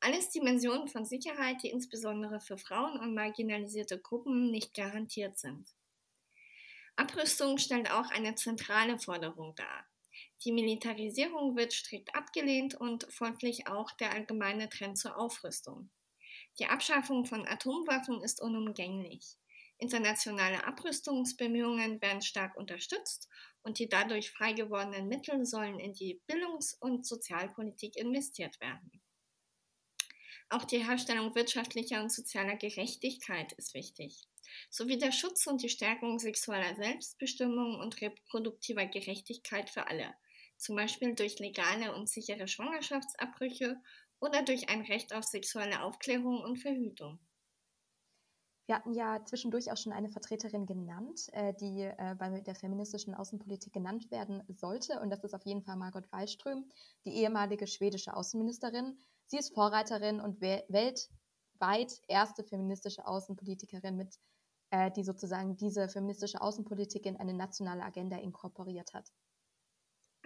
Alles 0.00 0.30
Dimensionen 0.30 0.88
von 0.88 1.04
Sicherheit, 1.04 1.62
die 1.62 1.70
insbesondere 1.70 2.40
für 2.40 2.56
Frauen 2.56 2.98
und 3.00 3.14
marginalisierte 3.14 3.98
Gruppen 3.98 4.50
nicht 4.50 4.72
garantiert 4.72 5.38
sind. 5.38 5.68
Abrüstung 6.96 7.58
stellt 7.58 7.90
auch 7.90 8.10
eine 8.10 8.34
zentrale 8.34 8.98
Forderung 8.98 9.54
dar. 9.56 9.86
Die 10.44 10.52
Militarisierung 10.52 11.54
wird 11.54 11.74
strikt 11.74 12.14
abgelehnt 12.14 12.74
und 12.74 13.06
folglich 13.12 13.68
auch 13.68 13.92
der 13.92 14.12
allgemeine 14.12 14.70
Trend 14.70 14.96
zur 14.96 15.18
Aufrüstung. 15.18 15.90
Die 16.58 16.66
Abschaffung 16.66 17.26
von 17.26 17.46
Atomwaffen 17.46 18.22
ist 18.22 18.40
unumgänglich. 18.40 19.36
Internationale 19.78 20.64
Abrüstungsbemühungen 20.64 22.00
werden 22.00 22.22
stark 22.22 22.56
unterstützt 22.56 23.28
und 23.62 23.78
die 23.78 23.88
dadurch 23.88 24.30
frei 24.30 24.52
gewordenen 24.54 25.06
Mittel 25.06 25.44
sollen 25.44 25.78
in 25.78 25.92
die 25.92 26.22
Bildungs- 26.26 26.74
und 26.80 27.06
Sozialpolitik 27.06 27.96
investiert 27.96 28.58
werden. 28.60 29.02
Auch 30.48 30.64
die 30.64 30.84
Herstellung 30.84 31.34
wirtschaftlicher 31.34 32.00
und 32.00 32.12
sozialer 32.12 32.56
Gerechtigkeit 32.56 33.52
ist 33.54 33.74
wichtig, 33.74 34.22
sowie 34.70 34.96
der 34.96 35.12
Schutz 35.12 35.46
und 35.46 35.62
die 35.62 35.68
Stärkung 35.68 36.18
sexueller 36.20 36.76
Selbstbestimmung 36.76 37.80
und 37.80 38.00
reproduktiver 38.00 38.86
Gerechtigkeit 38.86 39.68
für 39.68 39.88
alle, 39.88 40.14
zum 40.56 40.76
Beispiel 40.76 41.14
durch 41.14 41.38
legale 41.40 41.94
und 41.94 42.08
sichere 42.08 42.46
Schwangerschaftsabbrüche 42.46 43.76
oder 44.20 44.42
durch 44.42 44.68
ein 44.68 44.82
Recht 44.82 45.14
auf 45.14 45.24
sexuelle 45.24 45.82
Aufklärung 45.82 46.42
und 46.42 46.56
Verhütung. 46.56 47.18
Wir 48.66 48.74
hatten 48.74 48.94
ja 48.94 49.24
zwischendurch 49.24 49.70
auch 49.70 49.76
schon 49.76 49.92
eine 49.92 50.08
Vertreterin 50.08 50.66
genannt, 50.66 51.28
äh, 51.32 51.54
die 51.54 51.82
äh, 51.82 52.16
bei 52.18 52.40
der 52.40 52.56
feministischen 52.56 53.14
Außenpolitik 53.14 53.72
genannt 53.72 54.10
werden 54.10 54.42
sollte. 54.48 55.00
Und 55.00 55.10
das 55.10 55.22
ist 55.22 55.34
auf 55.34 55.46
jeden 55.46 55.62
Fall 55.62 55.76
Margot 55.76 56.10
Wallström, 56.10 56.68
die 57.04 57.14
ehemalige 57.14 57.68
schwedische 57.68 58.16
Außenministerin. 58.16 58.98
Sie 59.26 59.38
ist 59.38 59.54
Vorreiterin 59.54 60.20
und 60.20 60.40
we 60.40 60.64
weltweit 60.68 62.00
erste 62.08 62.42
feministische 62.42 63.06
Außenpolitikerin 63.06 63.96
mit, 63.96 64.18
äh, 64.70 64.90
die 64.90 65.04
sozusagen 65.04 65.56
diese 65.56 65.88
feministische 65.88 66.40
Außenpolitik 66.40 67.06
in 67.06 67.16
eine 67.18 67.34
nationale 67.34 67.84
Agenda 67.84 68.16
inkorporiert 68.16 68.94
hat. 68.94 69.12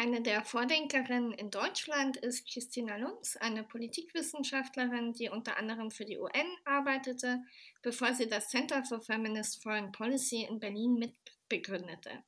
Eine 0.00 0.22
der 0.22 0.42
Vordenkerinnen 0.42 1.32
in 1.32 1.50
Deutschland 1.50 2.16
ist 2.16 2.50
Christina 2.50 2.96
Lunz, 2.96 3.36
eine 3.36 3.62
Politikwissenschaftlerin, 3.62 5.12
die 5.12 5.28
unter 5.28 5.58
anderem 5.58 5.90
für 5.90 6.06
die 6.06 6.16
UN 6.18 6.56
arbeitete, 6.64 7.42
bevor 7.82 8.14
sie 8.14 8.26
das 8.26 8.48
Center 8.48 8.82
for 8.82 9.02
Feminist 9.02 9.62
Foreign 9.62 9.92
Policy 9.92 10.46
in 10.48 10.58
Berlin 10.58 10.94
mitbegründete. 10.94 12.24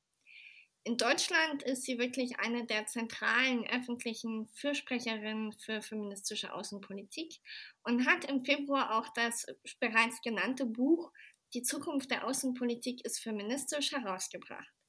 In 0.84 0.98
Deutschland 0.98 1.62
ist 1.62 1.84
sie 1.84 1.96
wirklich 1.98 2.38
eine 2.40 2.66
der 2.66 2.84
zentralen 2.84 3.66
öffentlichen 3.66 4.48
Fürsprecherinnen 4.48 5.54
für 5.54 5.80
feministische 5.80 6.52
Außenpolitik 6.52 7.40
und 7.84 8.06
hat 8.06 8.26
im 8.26 8.44
Februar 8.44 8.98
auch 8.98 9.08
das 9.14 9.46
bereits 9.80 10.20
genannte 10.20 10.66
Buch 10.66 11.10
Die 11.54 11.62
Zukunft 11.62 12.10
der 12.10 12.26
Außenpolitik 12.26 13.02
ist 13.06 13.20
feministisch 13.20 13.92
herausgebracht. 13.92 14.81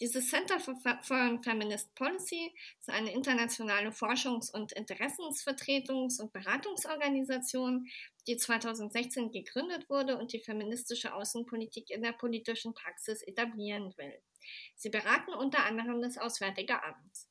Dieses 0.00 0.28
Center 0.28 0.58
for 0.58 0.74
Foreign 1.02 1.40
Feminist 1.40 1.94
Policy 1.94 2.52
ist 2.80 2.90
eine 2.90 3.12
internationale 3.12 3.90
Forschungs- 3.90 4.50
und 4.50 4.76
Interessensvertretungs- 4.76 6.20
und 6.20 6.32
Beratungsorganisation, 6.32 7.86
die 8.26 8.36
2016 8.36 9.30
gegründet 9.30 9.88
wurde 9.88 10.18
und 10.18 10.32
die 10.32 10.40
feministische 10.40 11.14
Außenpolitik 11.14 11.90
in 11.90 12.02
der 12.02 12.10
politischen 12.10 12.74
Praxis 12.74 13.22
etablieren 13.22 13.94
will. 13.96 14.18
Sie 14.74 14.90
beraten 14.90 15.32
unter 15.32 15.64
anderem 15.64 16.02
das 16.02 16.18
Auswärtige 16.18 16.82
Amt. 16.82 17.28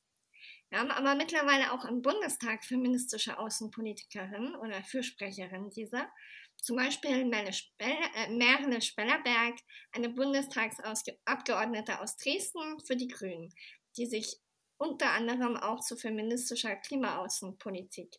Wir 0.70 0.80
haben 0.80 0.92
aber 0.92 1.16
mittlerweile 1.16 1.74
auch 1.74 1.84
im 1.84 2.02
Bundestag 2.02 2.64
feministische 2.64 3.38
Außenpolitikerinnen 3.38 4.56
oder 4.56 4.82
Fürsprecherinnen 4.84 5.70
dieser, 5.70 6.10
zum 6.58 6.78
Beispiel 6.78 7.12
äh, 7.12 8.30
Merle 8.30 8.82
Spellerberg, 8.82 9.56
eine 9.92 10.10
Bundestagsabgeordnete 10.10 12.00
aus 12.00 12.18
Dresden 12.18 12.80
für 12.86 12.96
die 12.96 13.08
Grünen, 13.08 13.54
die 13.98 14.06
sich 14.06 14.38
unter 14.78 15.12
anderem 15.12 15.58
auch 15.58 15.82
zu 15.82 15.96
feministischer 15.96 16.76
Klimaaußenpolitik 16.76 18.16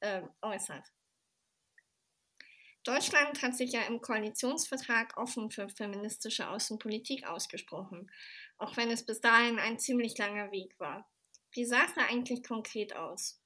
äh, 0.00 0.22
äußert. 0.42 0.84
Deutschland 2.84 3.42
hat 3.42 3.54
sich 3.54 3.72
ja 3.72 3.82
im 3.82 4.00
Koalitionsvertrag 4.00 5.16
offen 5.18 5.50
für 5.50 5.68
feministische 5.68 6.48
Außenpolitik 6.48 7.26
ausgesprochen, 7.26 8.10
auch 8.56 8.76
wenn 8.76 8.90
es 8.90 9.04
bis 9.04 9.20
dahin 9.20 9.58
ein 9.58 9.78
ziemlich 9.78 10.16
langer 10.16 10.50
Weg 10.52 10.78
war. 10.78 11.10
Wie 11.52 11.64
sah 11.64 11.84
es 11.84 11.94
da 11.94 12.06
eigentlich 12.06 12.42
konkret 12.42 12.94
aus? 12.96 13.42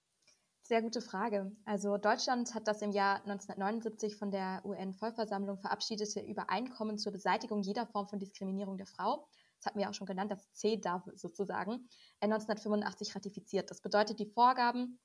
Sehr 0.65 0.81
gute 0.81 1.01
Frage. 1.01 1.51
Also 1.65 1.97
Deutschland 1.99 2.55
hat 2.55 2.69
das 2.69 2.83
im 2.83 2.93
Jahr 2.93 3.17
1979 3.23 4.17
von 4.17 4.31
der 4.31 4.63
UN-Vollversammlung 4.65 5.59
verabschiedete 5.59 6.21
Übereinkommen 6.21 6.99
zur 6.99 7.11
Beseitigung 7.11 7.63
jeder 7.63 7.85
Form 7.87 8.07
von 8.07 8.21
Diskriminierung 8.21 8.77
der 8.77 8.87
Frau, 8.87 9.27
das 9.59 9.67
hatten 9.67 9.81
wir 9.81 9.91
auch 9.91 9.95
schon 9.95 10.07
genannt, 10.07 10.31
das 10.31 10.53
CEDAW 10.55 11.03
sozusagen, 11.17 11.89
1985 12.21 13.09
äh, 13.09 13.13
ratifiziert. 13.13 13.71
Das 13.71 13.81
bedeutet, 13.81 14.21
die 14.21 14.27
Vorgaben 14.27 15.01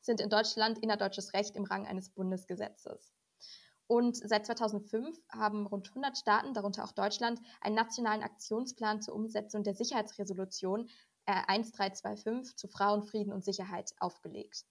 sind 0.00 0.20
in 0.20 0.30
Deutschland 0.30 0.78
innerdeutsches 0.78 1.32
Recht 1.32 1.54
im 1.54 1.64
Rang 1.64 1.86
eines 1.86 2.10
Bundesgesetzes. 2.10 3.12
Und 3.86 4.16
seit 4.16 4.46
2005 4.46 5.16
haben 5.30 5.66
rund 5.66 5.88
100 5.88 6.18
Staaten, 6.18 6.54
darunter 6.54 6.84
auch 6.84 6.92
Deutschland, 6.92 7.40
einen 7.60 7.74
nationalen 7.76 8.22
Aktionsplan 8.22 9.00
zur 9.00 9.14
Umsetzung 9.14 9.62
der 9.62 9.74
Sicherheitsresolution 9.74 10.88
äh, 11.26 11.32
1325 11.46 12.56
zu 12.56 12.68
Frauen, 12.68 13.04
Frieden 13.04 13.32
und 13.32 13.44
Sicherheit 13.44 13.92
aufgelegt. 13.98 14.64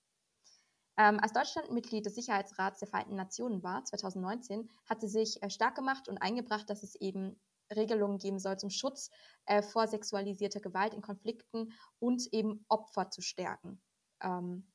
Ähm, 0.97 1.19
als 1.21 1.33
Deutschland 1.33 1.71
Mitglied 1.71 2.05
des 2.05 2.15
Sicherheitsrats 2.15 2.79
der 2.79 2.87
Vereinten 2.87 3.15
Nationen 3.15 3.61
war, 3.61 3.85
2019, 3.85 4.69
hat 4.89 5.01
sie 5.01 5.07
sich 5.07 5.41
äh, 5.43 5.49
stark 5.49 5.75
gemacht 5.75 6.09
und 6.09 6.17
eingebracht, 6.17 6.69
dass 6.69 6.81
es 6.81 6.95
eben 6.95 7.39
Regelungen 7.75 8.17
geben 8.17 8.39
soll 8.39 8.57
zum 8.57 8.69
Schutz 8.69 9.11
äh, 9.45 9.61
vor 9.61 9.87
sexualisierter 9.87 10.59
Gewalt 10.59 10.93
in 10.93 11.01
Konflikten 11.01 11.73
und 11.99 12.27
eben 12.33 12.65
Opfer 12.67 13.11
zu 13.11 13.21
stärken. 13.21 13.81
Ähm, 14.21 14.67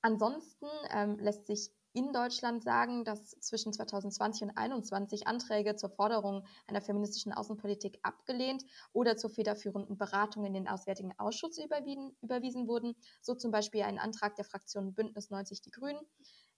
ansonsten 0.00 0.66
ähm, 0.90 1.18
lässt 1.18 1.46
sich 1.46 1.70
in 1.94 2.12
Deutschland 2.12 2.62
sagen, 2.62 3.04
dass 3.04 3.30
zwischen 3.40 3.72
2020 3.72 4.42
und 4.42 4.54
2021 4.54 5.26
Anträge 5.26 5.76
zur 5.76 5.90
Forderung 5.90 6.46
einer 6.66 6.80
feministischen 6.80 7.32
Außenpolitik 7.32 7.98
abgelehnt 8.02 8.64
oder 8.92 9.16
zur 9.16 9.30
federführenden 9.30 9.98
Beratung 9.98 10.44
in 10.44 10.54
den 10.54 10.68
Auswärtigen 10.68 11.12
Ausschuss 11.18 11.58
überwiesen, 11.58 12.68
wurden. 12.68 12.94
So 13.20 13.34
zum 13.34 13.50
Beispiel 13.50 13.82
ein 13.82 13.98
Antrag 13.98 14.36
der 14.36 14.44
Fraktion 14.44 14.94
Bündnis 14.94 15.30
90 15.30 15.60
Die 15.60 15.70
Grünen, 15.70 16.00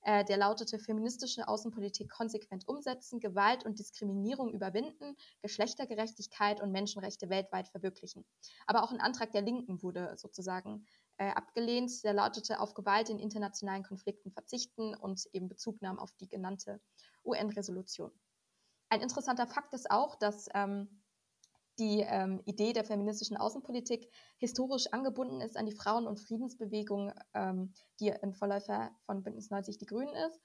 äh, 0.03 0.25
der 0.25 0.37
lautete 0.37 0.79
feministische 0.79 1.49
Außenpolitik 1.49 2.11
konsequent 2.11 2.69
umsetzen, 2.69 3.21
Gewalt 3.21 3.65
und 3.65 3.79
Diskriminierung 3.79 4.53
überwinden, 4.53 5.17
Geschlechtergerechtigkeit 5.41 6.61
und 6.61 6.73
Menschenrechte 6.73 7.31
weltweit 7.31 7.69
verwirklichen. 7.69 8.25
Aber 8.67 8.83
auch 8.83 8.93
ein 8.93 9.01
Antrag 9.01 9.33
der 9.33 9.43
Linken 9.43 9.83
wurde 9.83 10.15
sozusagen 10.17 10.87
äh, 11.19 11.31
abgelehnt. 11.31 12.03
Der 12.05 12.13
lautete 12.13 12.61
auf 12.61 12.75
Gewalt 12.75 13.09
in 13.11 13.19
internationalen 13.19 13.83
Konflikten 13.83 14.31
verzichten 14.31 14.95
und 14.95 15.27
eben 15.33 15.49
Bezug 15.49 15.81
nahm 15.83 15.99
auf 15.99 16.13
die 16.15 16.29
genannte 16.29 16.81
UN-Resolution. 17.25 18.11
Ein 18.89 19.01
interessanter 19.01 19.47
Fakt 19.47 19.75
ist 19.75 19.91
auch, 19.91 20.17
dass 20.17 20.49
ähm, 20.55 21.03
die 21.79 22.05
ähm, 22.07 22.41
Idee 22.45 22.73
der 22.73 22.85
feministischen 22.85 23.37
Außenpolitik 23.37 24.09
historisch 24.39 24.87
angebunden 24.93 25.41
ist 25.41 25.57
an 25.57 25.67
die 25.67 25.75
Frauen- 25.75 26.07
und 26.07 26.21
Friedensbewegung, 26.21 27.13
ähm, 27.35 27.73
die 27.99 28.13
ein 28.13 28.33
Vorläufer 28.33 28.91
von 29.07 29.23
Bündnis 29.23 29.51
90 29.51 29.79
Die 29.79 29.87
Grünen 29.87 30.15
ist 30.15 30.41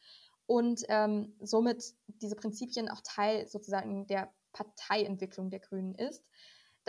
und 0.48 0.84
ähm, 0.88 1.36
somit 1.40 1.94
diese 2.08 2.36
Prinzipien 2.36 2.90
auch 2.90 3.02
Teil 3.04 3.48
sozusagen 3.48 4.08
der 4.08 4.34
Parteientwicklung 4.52 5.52
der 5.52 5.60
Grünen 5.60 5.94
ist 5.94 6.26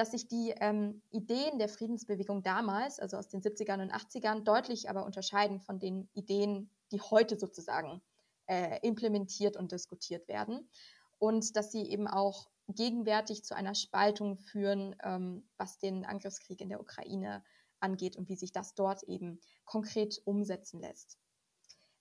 dass 0.01 0.13
sich 0.13 0.29
die 0.29 0.55
ähm, 0.61 1.03
Ideen 1.11 1.59
der 1.59 1.69
Friedensbewegung 1.69 2.43
damals, 2.43 2.99
also 2.99 3.19
aus 3.19 3.29
den 3.29 3.43
70ern 3.43 3.83
und 3.83 3.93
80ern, 3.93 4.45
deutlich 4.45 4.89
aber 4.89 5.05
unterscheiden 5.05 5.61
von 5.61 5.79
den 5.79 6.09
Ideen, 6.15 6.71
die 6.91 7.03
heute 7.03 7.39
sozusagen 7.39 8.01
äh, 8.47 8.79
implementiert 8.81 9.59
und 9.59 9.73
diskutiert 9.73 10.27
werden. 10.27 10.71
Und 11.19 11.55
dass 11.55 11.71
sie 11.71 11.83
eben 11.83 12.09
auch 12.09 12.49
gegenwärtig 12.69 13.45
zu 13.45 13.55
einer 13.55 13.75
Spaltung 13.75 14.39
führen, 14.39 14.97
ähm, 15.03 15.47
was 15.59 15.79
den 15.79 16.07
Angriffskrieg 16.07 16.63
in 16.63 16.71
der 16.71 16.81
Ukraine 16.81 17.45
angeht 17.81 18.17
und 18.17 18.31
wie 18.31 18.37
sich 18.37 18.53
das 18.53 18.75
dort 18.75 19.03
eben 19.03 19.39
konkret 19.67 20.23
umsetzen 20.25 20.81
lässt. 20.81 21.19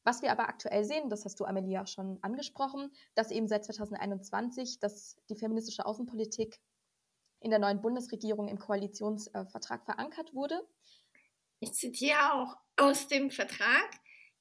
Was 0.06 0.22
wir 0.22 0.32
aber 0.32 0.48
aktuell 0.48 0.86
sehen, 0.86 1.10
das 1.10 1.26
hast 1.26 1.38
du, 1.42 1.44
Amelie, 1.44 1.82
auch 1.82 1.88
schon 1.88 2.18
angesprochen, 2.22 2.94
dass 3.16 3.30
eben 3.30 3.50
seit 3.50 3.66
2021 3.66 4.80
dass 4.80 5.18
die 5.28 5.36
feministische 5.36 5.86
Außenpolitik 5.86 6.62
in 7.42 7.52
der 7.52 7.60
neuen 7.60 7.82
Bundesregierung 7.82 8.48
im 8.48 8.60
Koalitionsvertrag 8.60 9.86
verankert 9.86 10.34
wurde. 10.34 10.62
Ich 11.60 11.74
zitiere 11.74 12.34
auch 12.34 12.56
aus 12.78 13.08
dem 13.08 13.32
Vertrag. 13.32 13.90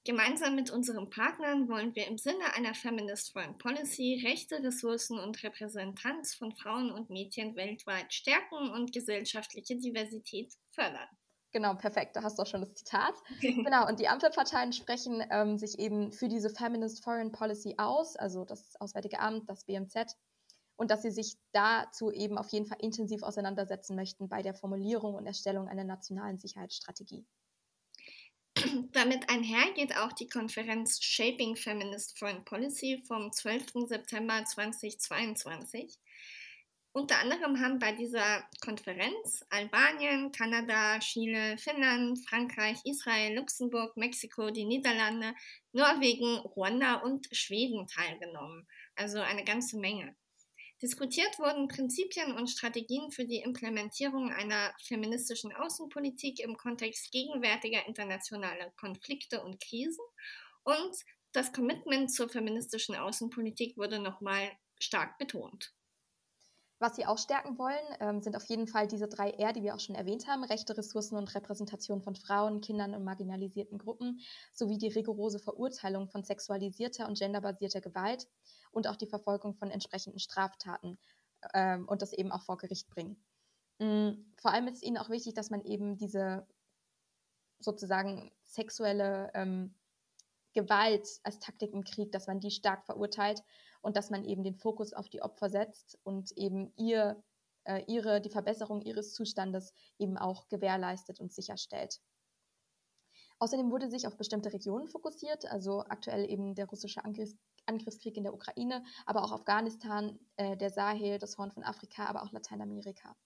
Gemeinsam 0.04 0.54
mit 0.54 0.70
unseren 0.70 1.10
Partnern 1.10 1.68
wollen 1.68 1.94
wir 1.94 2.06
im 2.06 2.16
Sinne 2.16 2.54
einer 2.54 2.74
Feminist 2.74 3.32
Foreign 3.32 3.58
Policy 3.58 4.22
Rechte, 4.24 4.62
Ressourcen 4.62 5.18
und 5.18 5.42
Repräsentanz 5.42 6.34
von 6.34 6.54
Frauen 6.56 6.90
und 6.90 7.10
Mädchen 7.10 7.56
weltweit 7.56 8.12
stärken 8.14 8.70
und 8.70 8.92
gesellschaftliche 8.92 9.76
Diversität 9.76 10.54
fördern. 10.70 11.08
Genau, 11.52 11.74
perfekt. 11.74 12.14
Da 12.14 12.22
hast 12.22 12.38
du 12.38 12.42
auch 12.42 12.46
schon 12.46 12.60
das 12.60 12.74
Zitat. 12.74 13.14
genau, 13.40 13.86
und 13.88 14.00
die 14.00 14.08
Ampelparteien 14.08 14.72
sprechen 14.72 15.24
ähm, 15.30 15.58
sich 15.58 15.78
eben 15.78 16.12
für 16.12 16.28
diese 16.28 16.50
Feminist 16.50 17.02
Foreign 17.02 17.32
Policy 17.32 17.74
aus, 17.78 18.16
also 18.16 18.44
das 18.44 18.76
Auswärtige 18.80 19.18
Amt, 19.18 19.48
das 19.48 19.64
BMZ, 19.64 20.14
und 20.78 20.92
dass 20.92 21.02
sie 21.02 21.10
sich 21.10 21.36
dazu 21.52 22.10
eben 22.12 22.38
auf 22.38 22.48
jeden 22.50 22.66
Fall 22.66 22.78
intensiv 22.80 23.22
auseinandersetzen 23.24 23.96
möchten 23.96 24.28
bei 24.28 24.42
der 24.42 24.54
Formulierung 24.54 25.14
und 25.14 25.26
Erstellung 25.26 25.68
einer 25.68 25.84
nationalen 25.84 26.38
Sicherheitsstrategie. 26.38 27.26
Damit 28.92 29.28
einher 29.28 29.72
geht 29.74 29.96
auch 29.96 30.12
die 30.12 30.28
Konferenz 30.28 31.02
Shaping 31.02 31.56
Feminist 31.56 32.16
Foreign 32.16 32.44
Policy 32.44 33.02
vom 33.06 33.32
12. 33.32 33.88
September 33.88 34.44
2022. 34.44 35.98
Unter 36.92 37.18
anderem 37.18 37.60
haben 37.60 37.80
bei 37.80 37.92
dieser 37.92 38.48
Konferenz 38.60 39.44
Albanien, 39.50 40.30
Kanada, 40.30 40.98
Chile, 41.00 41.58
Finnland, 41.58 42.18
Frankreich, 42.28 42.78
Israel, 42.84 43.36
Luxemburg, 43.36 43.96
Mexiko, 43.96 44.50
die 44.50 44.64
Niederlande, 44.64 45.34
Norwegen, 45.72 46.38
Ruanda 46.38 46.96
und 46.96 47.28
Schweden 47.32 47.86
teilgenommen. 47.88 48.66
Also 48.94 49.20
eine 49.20 49.44
ganze 49.44 49.76
Menge. 49.78 50.16
Diskutiert 50.80 51.40
wurden 51.40 51.66
Prinzipien 51.66 52.36
und 52.36 52.48
Strategien 52.48 53.10
für 53.10 53.24
die 53.24 53.40
Implementierung 53.40 54.30
einer 54.30 54.72
feministischen 54.80 55.52
Außenpolitik 55.52 56.38
im 56.38 56.56
Kontext 56.56 57.10
gegenwärtiger 57.10 57.84
internationaler 57.88 58.70
Konflikte 58.76 59.42
und 59.42 59.60
Krisen. 59.60 60.04
Und 60.62 60.94
das 61.32 61.52
Commitment 61.52 62.12
zur 62.12 62.28
feministischen 62.28 62.94
Außenpolitik 62.94 63.76
wurde 63.76 63.98
nochmal 63.98 64.52
stark 64.78 65.18
betont. 65.18 65.74
Was 66.78 66.94
sie 66.94 67.06
auch 67.06 67.18
stärken 67.18 67.58
wollen, 67.58 67.96
ähm, 67.98 68.22
sind 68.22 68.36
auf 68.36 68.44
jeden 68.44 68.68
Fall 68.68 68.86
diese 68.86 69.08
drei 69.08 69.30
R, 69.30 69.52
die 69.52 69.64
wir 69.64 69.74
auch 69.74 69.80
schon 69.80 69.96
erwähnt 69.96 70.28
haben, 70.28 70.44
Rechte, 70.44 70.76
Ressourcen 70.76 71.16
und 71.16 71.34
Repräsentation 71.34 72.02
von 72.02 72.14
Frauen, 72.14 72.60
Kindern 72.60 72.94
und 72.94 73.02
marginalisierten 73.02 73.78
Gruppen, 73.78 74.20
sowie 74.52 74.78
die 74.78 74.86
rigorose 74.86 75.40
Verurteilung 75.40 76.08
von 76.08 76.22
sexualisierter 76.22 77.08
und 77.08 77.18
genderbasierter 77.18 77.80
Gewalt 77.80 78.28
und 78.70 78.86
auch 78.86 78.96
die 78.96 79.06
Verfolgung 79.06 79.54
von 79.54 79.70
entsprechenden 79.70 80.18
Straftaten 80.18 80.98
ähm, 81.54 81.86
und 81.88 82.02
das 82.02 82.12
eben 82.12 82.32
auch 82.32 82.42
vor 82.42 82.58
Gericht 82.58 82.88
bringen. 82.88 83.22
Mhm. 83.78 84.32
Vor 84.40 84.52
allem 84.52 84.68
ist 84.68 84.82
ihnen 84.82 84.98
auch 84.98 85.10
wichtig, 85.10 85.34
dass 85.34 85.50
man 85.50 85.64
eben 85.64 85.96
diese 85.96 86.46
sozusagen 87.60 88.32
sexuelle 88.44 89.30
ähm, 89.34 89.74
Gewalt 90.52 91.08
als 91.22 91.38
Taktik 91.38 91.72
im 91.72 91.84
Krieg, 91.84 92.12
dass 92.12 92.26
man 92.26 92.40
die 92.40 92.50
stark 92.50 92.84
verurteilt 92.84 93.42
und 93.80 93.96
dass 93.96 94.10
man 94.10 94.24
eben 94.24 94.42
den 94.42 94.56
Fokus 94.56 94.92
auf 94.92 95.08
die 95.08 95.22
Opfer 95.22 95.50
setzt 95.50 95.98
und 96.02 96.32
eben 96.36 96.72
ihr, 96.76 97.22
äh, 97.64 97.82
ihre, 97.86 98.20
die 98.20 98.30
Verbesserung 98.30 98.82
ihres 98.82 99.12
Zustandes 99.12 99.72
eben 99.98 100.16
auch 100.16 100.48
gewährleistet 100.48 101.20
und 101.20 101.32
sicherstellt. 101.32 102.00
Außerdem 103.40 103.70
wurde 103.70 103.88
sich 103.88 104.06
auf 104.06 104.16
bestimmte 104.16 104.52
Regionen 104.52 104.88
fokussiert, 104.88 105.46
also 105.46 105.84
aktuell 105.84 106.28
eben 106.28 106.54
der 106.56 106.66
russische 106.66 107.04
Angriffs 107.04 107.36
Angriffskrieg 107.68 108.16
in 108.16 108.24
der 108.24 108.34
Ukraine, 108.34 108.84
aber 109.06 109.22
auch 109.22 109.32
Afghanistan, 109.32 110.18
äh, 110.36 110.56
der 110.56 110.70
Sahel, 110.70 111.18
das 111.18 111.38
Horn 111.38 111.52
von 111.52 111.62
Afrika, 111.64 112.06
aber 112.06 112.22
auch 112.22 112.32
Lateinamerika. 112.32 113.16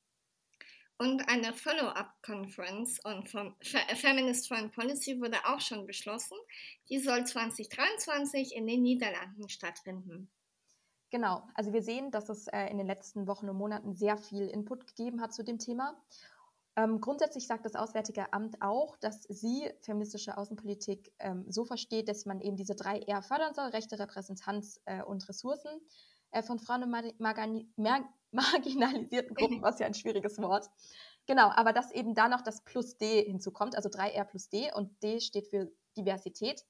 Und 0.99 1.28
eine 1.28 1.52
Follow-up-Conference 1.52 3.04
on 3.04 3.26
Feminist 3.26 4.46
Foreign 4.46 4.70
Policy 4.70 5.20
wurde 5.20 5.38
auch 5.46 5.61
schon 5.61 5.87
beschlossen. 5.87 6.37
Die 6.88 7.00
soll 7.00 7.26
2023 7.26 8.54
in 8.54 8.66
den 8.66 8.82
Niederlanden 8.82 9.49
stattfinden. 9.49 10.30
Genau, 11.11 11.46
also 11.54 11.72
wir 11.72 11.82
sehen, 11.82 12.11
dass 12.11 12.28
es 12.28 12.46
äh, 12.46 12.66
in 12.68 12.78
den 12.78 12.87
letzten 12.87 13.26
Wochen 13.26 13.49
und 13.49 13.56
Monaten 13.56 13.94
sehr 13.94 14.16
viel 14.16 14.49
Input 14.49 14.87
gegeben 14.87 15.20
hat 15.20 15.34
zu 15.34 15.42
dem 15.42 15.58
Thema. 15.58 16.00
Ähm, 16.74 17.00
grundsätzlich 17.00 17.46
sagt 17.46 17.66
das 17.66 17.74
Auswärtige 17.74 18.32
Amt 18.32 18.62
auch, 18.62 18.96
dass 18.96 19.24
sie 19.24 19.70
feministische 19.82 20.38
Außenpolitik 20.38 21.12
ähm, 21.18 21.44
so 21.48 21.64
versteht, 21.64 22.08
dass 22.08 22.24
man 22.24 22.40
eben 22.40 22.56
diese 22.56 22.74
drei 22.74 23.00
R 23.00 23.22
fördern 23.22 23.52
soll, 23.52 23.66
Rechte, 23.66 23.98
Repräsentanz 23.98 24.80
äh, 24.87 25.02
und 25.02 25.28
Ressourcen 25.28 25.70
äh, 26.30 26.42
von 26.42 26.58
Frauen 26.58 26.85
und 26.85 26.90
Mar 26.90 27.04
marginalisierten 28.35 29.35
Gruppen, 29.35 29.61
was 29.61 29.78
ja 29.78 29.87
ein 29.87 29.92
schwieriges 29.92 30.38
Wort. 30.38 30.70
Genau, 31.26 31.50
aber 31.50 31.74
dass 31.74 31.92
eben 31.92 32.14
da 32.14 32.28
noch 32.28 32.40
das 32.40 32.64
Plus 32.64 32.96
D 32.96 33.22
hinzukommt, 33.22 33.76
also 33.76 33.90
3R 33.90 34.24
plus 34.24 34.48
D 34.48 34.72
und 34.72 35.02
D 35.02 35.20
steht 35.20 35.48
für 35.48 35.70
Diversität 35.98 36.64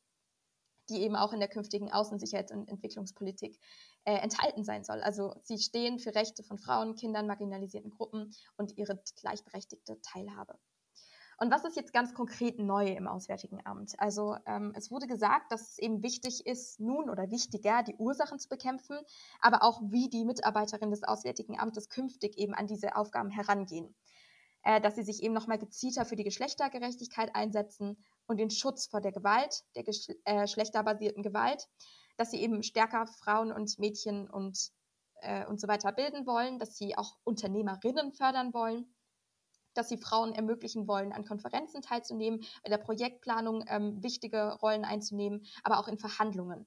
die 0.88 1.02
eben 1.02 1.16
auch 1.16 1.32
in 1.32 1.40
der 1.40 1.48
künftigen 1.48 1.90
Außensicherheits- 1.90 2.52
und 2.52 2.68
Entwicklungspolitik 2.68 3.58
äh, 4.04 4.14
enthalten 4.14 4.64
sein 4.64 4.84
soll. 4.84 5.00
Also 5.02 5.34
sie 5.42 5.58
stehen 5.58 5.98
für 5.98 6.14
Rechte 6.14 6.42
von 6.42 6.58
Frauen, 6.58 6.94
Kindern, 6.94 7.26
marginalisierten 7.26 7.90
Gruppen 7.90 8.34
und 8.56 8.76
ihre 8.76 9.02
gleichberechtigte 9.20 10.00
Teilhabe. 10.02 10.58
Und 11.38 11.50
was 11.50 11.64
ist 11.64 11.76
jetzt 11.76 11.92
ganz 11.92 12.14
konkret 12.14 12.58
neu 12.60 12.86
im 12.86 13.08
Auswärtigen 13.08 13.66
Amt? 13.66 13.94
Also 13.98 14.36
ähm, 14.46 14.72
es 14.76 14.92
wurde 14.92 15.08
gesagt, 15.08 15.50
dass 15.50 15.72
es 15.72 15.78
eben 15.78 16.02
wichtig 16.02 16.46
ist, 16.46 16.78
nun 16.78 17.10
oder 17.10 17.30
wichtiger, 17.30 17.82
die 17.82 17.96
Ursachen 17.96 18.38
zu 18.38 18.48
bekämpfen, 18.48 18.96
aber 19.40 19.64
auch 19.64 19.80
wie 19.82 20.08
die 20.08 20.24
Mitarbeiterinnen 20.24 20.92
des 20.92 21.02
Auswärtigen 21.02 21.58
Amtes 21.58 21.88
künftig 21.88 22.38
eben 22.38 22.54
an 22.54 22.68
diese 22.68 22.94
Aufgaben 22.94 23.30
herangehen. 23.30 23.92
Äh, 24.64 24.80
dass 24.80 24.94
sie 24.94 25.02
sich 25.02 25.22
eben 25.22 25.34
nochmal 25.34 25.58
gezielter 25.58 26.04
für 26.04 26.14
die 26.14 26.22
Geschlechtergerechtigkeit 26.22 27.34
einsetzen 27.34 27.96
und 28.26 28.38
den 28.38 28.50
Schutz 28.50 28.86
vor 28.86 29.00
der 29.00 29.10
Gewalt, 29.10 29.64
der 29.74 29.82
geschlechterbasierten 29.82 31.24
Gewalt, 31.24 31.68
dass 32.16 32.30
sie 32.30 32.42
eben 32.42 32.62
stärker 32.62 33.06
Frauen 33.06 33.52
und 33.52 33.78
Mädchen 33.78 34.28
und, 34.28 34.70
äh, 35.20 35.46
und 35.46 35.60
so 35.60 35.68
weiter 35.68 35.92
bilden 35.92 36.26
wollen, 36.26 36.58
dass 36.58 36.76
sie 36.76 36.96
auch 36.96 37.16
Unternehmerinnen 37.24 38.12
fördern 38.12 38.52
wollen, 38.54 38.94
dass 39.74 39.88
sie 39.88 39.96
Frauen 39.96 40.34
ermöglichen 40.34 40.86
wollen, 40.86 41.12
an 41.12 41.24
Konferenzen 41.24 41.82
teilzunehmen, 41.82 42.44
bei 42.62 42.70
der 42.70 42.78
Projektplanung 42.78 43.64
ähm, 43.68 44.02
wichtige 44.02 44.52
Rollen 44.60 44.84
einzunehmen, 44.84 45.46
aber 45.62 45.78
auch 45.78 45.88
in 45.88 45.98
Verhandlungen. 45.98 46.66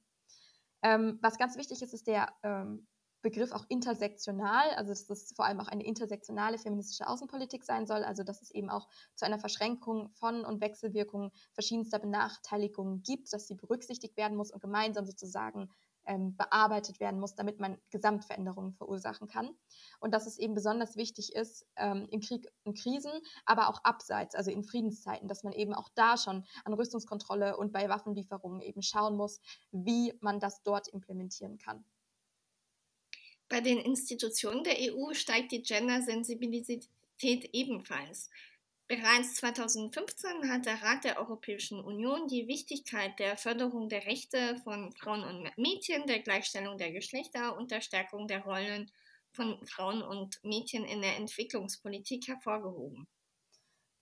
Ähm, 0.81 1.19
was 1.21 1.37
ganz 1.37 1.57
wichtig 1.57 1.81
ist, 1.81 1.93
ist 1.93 2.07
der 2.07 2.33
ähm, 2.43 2.87
Begriff 3.25 3.53
auch 3.53 3.65
intersektional, 3.69 4.69
also 4.75 4.91
dass 4.91 5.07
das 5.07 5.33
vor 5.35 5.45
allem 5.45 5.59
auch 5.59 5.67
eine 5.67 5.83
intersektionale 5.83 6.59
feministische 6.59 7.07
Außenpolitik 7.07 7.63
sein 7.63 7.87
soll, 7.87 8.03
also 8.03 8.21
dass 8.21 8.43
es 8.43 8.51
eben 8.51 8.69
auch 8.69 8.87
zu 9.15 9.25
einer 9.25 9.39
Verschränkung 9.39 10.11
von 10.11 10.45
und 10.45 10.61
Wechselwirkungen 10.61 11.31
verschiedenster 11.53 11.97
Benachteiligungen 11.97 13.01
gibt, 13.01 13.33
dass 13.33 13.47
sie 13.47 13.55
berücksichtigt 13.55 14.15
werden 14.15 14.37
muss 14.37 14.51
und 14.51 14.61
gemeinsam 14.61 15.07
sozusagen 15.07 15.71
ähm, 16.05 16.37
bearbeitet 16.37 16.99
werden 16.99 17.19
muss, 17.19 17.33
damit 17.33 17.59
man 17.59 17.79
Gesamtveränderungen 17.89 18.73
verursachen 18.73 19.27
kann. 19.27 19.49
Und 19.99 20.13
dass 20.13 20.27
es 20.27 20.37
eben 20.37 20.53
besonders 20.53 20.95
wichtig 20.95 21.33
ist 21.33 21.65
ähm, 21.77 22.07
im 22.11 22.21
Krieg 22.21 22.47
und 22.63 22.77
Krisen, 22.77 23.11
aber 23.47 23.69
auch 23.69 23.83
abseits, 23.83 24.35
also 24.35 24.51
in 24.51 24.63
Friedenszeiten, 24.63 25.27
dass 25.27 25.41
man 25.41 25.53
eben 25.53 25.73
auch 25.73 25.89
da 25.95 26.17
schon 26.17 26.45
an 26.63 26.73
Rüstungskontrolle 26.75 27.57
und 27.57 27.73
bei 27.73 27.89
Waffenlieferungen 27.89 28.61
eben 28.61 28.83
schauen 28.83 29.17
muss, 29.17 29.41
wie 29.71 30.13
man 30.21 30.39
das 30.39 30.61
dort 30.61 30.87
implementieren 30.89 31.57
kann. 31.57 31.83
Bei 33.47 33.61
den 33.61 33.77
Institutionen 33.77 34.63
der 34.63 34.77
EU 34.79 35.13
steigt 35.13 35.51
die 35.51 35.61
Gender-Sensibilität 35.61 36.89
ebenfalls. 37.21 38.29
Bereits 38.87 39.35
2015 39.35 40.51
hat 40.51 40.65
der 40.65 40.81
Rat 40.81 41.03
der 41.03 41.19
Europäischen 41.19 41.79
Union 41.79 42.27
die 42.27 42.47
Wichtigkeit 42.47 43.17
der 43.17 43.35
Förderung 43.35 43.89
der 43.89 44.05
Rechte 44.05 44.61
von 44.63 44.91
Frauen 44.93 45.23
und 45.23 45.57
Mädchen, 45.57 46.05
der 46.05 46.19
Gleichstellung 46.19 46.77
der 46.77 46.91
Geschlechter 46.91 47.57
und 47.57 47.71
der 47.71 47.81
Stärkung 47.81 48.27
der 48.27 48.43
Rollen 48.43 48.91
von 49.31 49.65
Frauen 49.65 50.03
und 50.03 50.43
Mädchen 50.43 50.85
in 50.85 51.01
der 51.01 51.17
Entwicklungspolitik 51.17 52.27
hervorgehoben. 52.27 53.07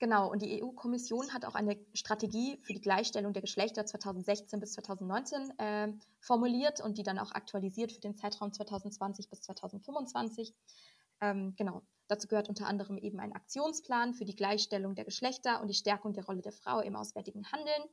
Genau, 0.04 0.30
und 0.30 0.42
die 0.42 0.62
EU-Kommission 0.62 1.34
hat 1.34 1.46
auch 1.46 1.56
eine 1.56 1.78
Strategie 1.94 2.58
für 2.58 2.74
die 2.74 2.82
Gleichstellung 2.82 3.32
der 3.32 3.42
Geschlechter 3.42 3.86
2016 3.86 4.60
bis 4.60 4.74
2019 4.74 5.58
äh, 5.58 5.94
formuliert 6.20 6.82
und 6.82 6.98
die 6.98 7.04
dann 7.04 7.18
auch 7.18 7.32
aktualisiert 7.32 7.94
für 7.94 8.02
den 8.02 8.18
Zeitraum 8.18 8.52
2020 8.52 9.30
bis 9.30 9.44
2025. 9.44 10.54
Ähm, 11.22 11.56
genau, 11.56 11.84
dazu 12.10 12.28
gehört 12.28 12.50
unter 12.50 12.68
anderem 12.68 12.98
eben 12.98 13.22
ein 13.22 13.32
Aktionsplan 13.32 14.13
für 14.13 14.26
die 14.26 14.36
Gleichstellung 14.36 14.94
der 14.94 15.06
Geschlechter 15.06 15.62
und 15.62 15.70
die 15.70 15.74
Stärkung 15.74 16.12
der 16.12 16.26
Rolle 16.26 16.42
der 16.42 16.52
Frau 16.52 16.82
im 16.82 16.98
auswärtigen 16.98 17.50
Handeln, 17.54 17.84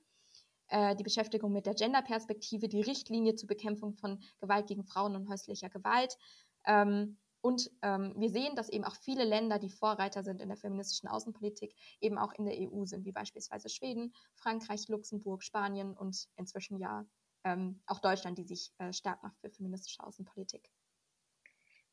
äh, 0.66 0.96
die 0.96 1.04
Beschäftigung 1.04 1.52
mit 1.52 1.66
der 1.66 1.74
Genderperspektive, 1.74 2.66
die 2.66 2.82
Richtlinie 2.82 3.36
zur 3.36 3.46
Bekämpfung 3.46 3.94
von 3.94 4.20
Gewalt 4.40 4.66
gegen 4.66 4.82
Frauen 4.82 5.14
und 5.14 5.28
häuslicher 5.28 5.68
Gewalt. 5.68 6.18
Ähm, 6.66 7.18
und 7.42 7.70
ähm, 7.82 8.14
wir 8.16 8.30
sehen, 8.30 8.54
dass 8.54 8.68
eben 8.68 8.84
auch 8.84 8.96
viele 8.96 9.24
Länder, 9.24 9.58
die 9.58 9.70
Vorreiter 9.70 10.22
sind 10.22 10.40
in 10.40 10.48
der 10.48 10.58
feministischen 10.58 11.08
Außenpolitik, 11.08 11.74
eben 12.00 12.18
auch 12.18 12.32
in 12.34 12.44
der 12.44 12.56
EU 12.58 12.84
sind, 12.84 13.04
wie 13.04 13.12
beispielsweise 13.12 13.68
Schweden, 13.68 14.14
Frankreich, 14.34 14.88
Luxemburg, 14.88 15.42
Spanien 15.42 15.96
und 15.96 16.28
inzwischen 16.36 16.78
ja 16.78 17.06
ähm, 17.44 17.80
auch 17.86 18.00
Deutschland, 18.00 18.36
die 18.38 18.44
sich 18.44 18.72
äh, 18.78 18.92
stark 18.92 19.22
macht 19.22 19.38
für 19.40 19.50
feministische 19.50 20.02
Außenpolitik. 20.02 20.70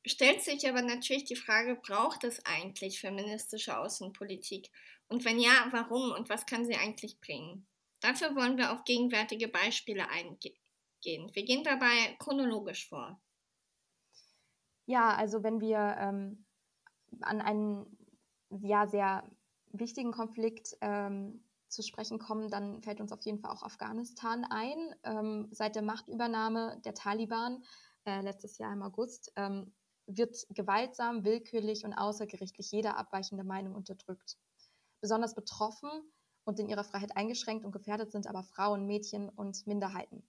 Stellt 0.05 0.41
sich 0.41 0.67
aber 0.67 0.81
natürlich 0.81 1.25
die 1.25 1.36
Frage, 1.36 1.75
braucht 1.75 2.23
es 2.23 2.45
eigentlich 2.45 2.99
feministische 2.99 3.77
Außenpolitik? 3.77 4.69
Und 5.07 5.25
wenn 5.25 5.39
ja, 5.39 5.67
warum 5.71 6.12
und 6.12 6.29
was 6.29 6.45
kann 6.45 6.65
sie 6.65 6.75
eigentlich 6.75 7.19
bringen? 7.19 7.67
Dafür 7.99 8.36
wollen 8.36 8.57
wir 8.57 8.71
auf 8.71 8.83
gegenwärtige 8.83 9.47
Beispiele 9.47 10.10
eingehen. 10.10 10.55
Wir 11.03 11.43
gehen 11.43 11.63
dabei 11.63 12.15
chronologisch 12.19 12.88
vor. 12.88 13.19
Ja, 14.88 15.13
also 15.15 15.43
wenn 15.43 15.60
wir 15.60 15.95
ähm, 16.00 16.45
an 17.21 17.41
einen 17.41 17.97
ja, 18.50 18.88
sehr 18.88 19.30
wichtigen 19.73 20.12
Konflikt 20.12 20.78
ähm, 20.80 21.43
zu 21.67 21.84
sprechen 21.84 22.19
kommen, 22.19 22.50
dann 22.50 22.82
fällt 22.82 23.02
uns 23.02 23.12
auf 23.12 23.21
jeden 23.23 23.39
Fall 23.39 23.52
auch 23.52 23.63
Afghanistan 23.63 24.45
ein. 24.50 24.95
Ähm, 25.04 25.50
seit 25.52 25.76
der 25.76 25.84
Machtübernahme 25.84 26.82
der 26.86 26.93
Taliban 26.93 27.63
äh, 28.06 28.21
letztes 28.21 28.58
Jahr 28.58 28.71
im 28.71 28.82
August 28.82 29.34
ähm, 29.36 29.73
wird 30.06 30.38
gewaltsam, 30.52 31.26
willkürlich 31.26 31.84
und 31.84 31.93
außergerichtlich 31.93 32.71
jede 32.71 32.95
abweichende 32.95 33.43
Meinung 33.43 33.76
unterdrückt. 33.76 34.38
Besonders 35.02 35.36
betroffen 35.36 35.89
und 36.45 36.62
in 36.62 36.69
ihrer 36.69 36.86
Freiheit 36.86 37.17
eingeschränkt 37.17 37.65
und 37.65 37.73
gefährdet 37.73 38.13
sind 38.13 38.26
aber 38.26 38.43
Frauen, 38.43 38.86
Mädchen 38.86 39.28
und 39.28 39.67
Minderheiten. 39.67 40.26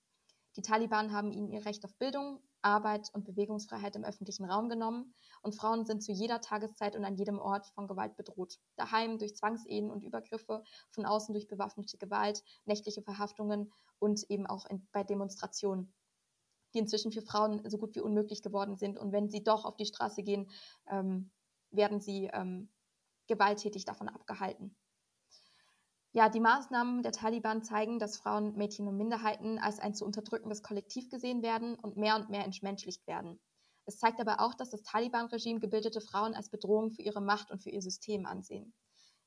Die 0.56 0.62
Taliban 0.62 1.12
haben 1.12 1.30
ihnen 1.30 1.48
ihr 1.48 1.64
Recht 1.64 1.84
auf 1.84 1.94
Bildung, 1.94 2.42
Arbeit 2.62 3.10
und 3.12 3.24
Bewegungsfreiheit 3.24 3.96
im 3.96 4.04
öffentlichen 4.04 4.44
Raum 4.44 4.68
genommen 4.68 5.14
und 5.42 5.54
Frauen 5.54 5.84
sind 5.84 6.02
zu 6.02 6.12
jeder 6.12 6.40
Tageszeit 6.40 6.96
und 6.96 7.04
an 7.04 7.16
jedem 7.16 7.38
Ort 7.38 7.66
von 7.74 7.86
Gewalt 7.86 8.16
bedroht. 8.16 8.58
Daheim 8.76 9.18
durch 9.18 9.36
Zwangsehen 9.36 9.90
und 9.90 10.04
Übergriffe, 10.04 10.62
von 10.90 11.06
außen 11.06 11.32
durch 11.32 11.48
bewaffnete 11.48 11.98
Gewalt, 11.98 12.42
nächtliche 12.64 13.02
Verhaftungen 13.02 13.72
und 13.98 14.28
eben 14.30 14.46
auch 14.46 14.66
in, 14.66 14.86
bei 14.92 15.04
Demonstrationen, 15.04 15.92
die 16.74 16.78
inzwischen 16.78 17.12
für 17.12 17.22
Frauen 17.22 17.68
so 17.68 17.78
gut 17.78 17.94
wie 17.94 18.00
unmöglich 18.00 18.42
geworden 18.42 18.76
sind. 18.76 18.98
Und 18.98 19.12
wenn 19.12 19.28
sie 19.28 19.42
doch 19.42 19.64
auf 19.64 19.76
die 19.76 19.86
Straße 19.86 20.22
gehen, 20.22 20.50
ähm, 20.86 21.30
werden 21.70 22.00
sie 22.00 22.30
ähm, 22.32 22.70
gewalttätig 23.26 23.84
davon 23.84 24.08
abgehalten. 24.08 24.76
Ja, 26.18 26.28
die 26.28 26.40
Maßnahmen 26.40 27.04
der 27.04 27.12
Taliban 27.12 27.62
zeigen, 27.62 28.00
dass 28.00 28.16
Frauen, 28.16 28.56
Mädchen 28.56 28.88
und 28.88 28.96
Minderheiten 28.96 29.60
als 29.60 29.78
ein 29.78 29.94
zu 29.94 30.04
unterdrückendes 30.04 30.64
Kollektiv 30.64 31.10
gesehen 31.10 31.42
werden 31.42 31.76
und 31.76 31.96
mehr 31.96 32.16
und 32.16 32.28
mehr 32.28 32.44
entmenschlicht 32.44 33.06
werden. 33.06 33.38
Es 33.86 34.00
zeigt 34.00 34.20
aber 34.20 34.40
auch, 34.40 34.54
dass 34.54 34.70
das 34.70 34.82
Taliban-Regime 34.82 35.60
gebildete 35.60 36.00
Frauen 36.00 36.34
als 36.34 36.50
Bedrohung 36.50 36.90
für 36.90 37.02
ihre 37.02 37.20
Macht 37.20 37.52
und 37.52 37.62
für 37.62 37.70
ihr 37.70 37.82
System 37.82 38.26
ansehen. 38.26 38.74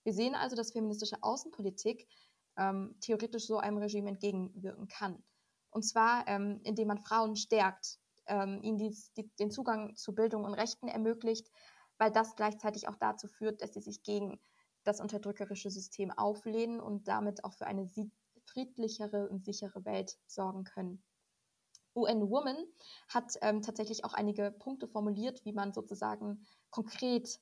Wir 0.04 0.12
sehen 0.12 0.36
also, 0.36 0.58
dass 0.58 0.74
feministische 0.74 1.16
Außenpolitik 1.22 2.10
ähm, 2.58 2.98
theoretisch 3.00 3.48
so 3.48 3.58
einem 3.58 3.78
Regime 3.78 4.10
entgegenwirken 4.10 4.90
kann. 4.90 5.24
Und 5.70 5.84
zwar, 5.84 6.28
ähm, 6.28 6.60
indem 6.66 6.90
man 6.90 7.00
Frauen 7.00 7.38
stärkt, 7.38 8.00
ähm, 8.28 8.60
ihnen 8.64 8.78
dies, 8.78 9.14
die, 9.14 9.32
den 9.40 9.50
Zugang 9.50 9.96
zu 9.96 10.14
Bildung 10.14 10.44
und 10.44 10.56
Rechten 10.56 10.90
ermöglicht, 10.90 11.50
weil 11.98 12.12
das 12.12 12.36
gleichzeitig 12.36 12.90
auch 12.90 12.98
dazu 12.98 13.30
führt, 13.30 13.62
dass 13.62 13.76
sie 13.76 13.80
sich 13.80 14.04
gegen 14.04 14.42
das 14.84 15.00
unterdrückerische 15.00 15.70
System 15.70 16.12
auflehnen 16.12 16.80
und 16.80 17.08
damit 17.08 17.44
auch 17.44 17.54
für 17.54 17.68
eine 17.68 17.90
friedlichere 18.46 19.30
und 19.30 19.46
sichere 19.46 19.86
Welt 19.86 20.18
sorgen 20.28 20.64
können. 20.64 21.04
UN 21.96 22.30
Women 22.30 22.58
hat 23.10 23.34
ähm, 23.42 23.62
tatsächlich 23.62 24.06
auch 24.06 24.14
einige 24.14 24.52
Punkte 24.52 24.88
formuliert, 24.88 25.44
wie 25.44 25.54
man 25.54 25.74
sozusagen 25.74 26.46
konkret 26.70 27.40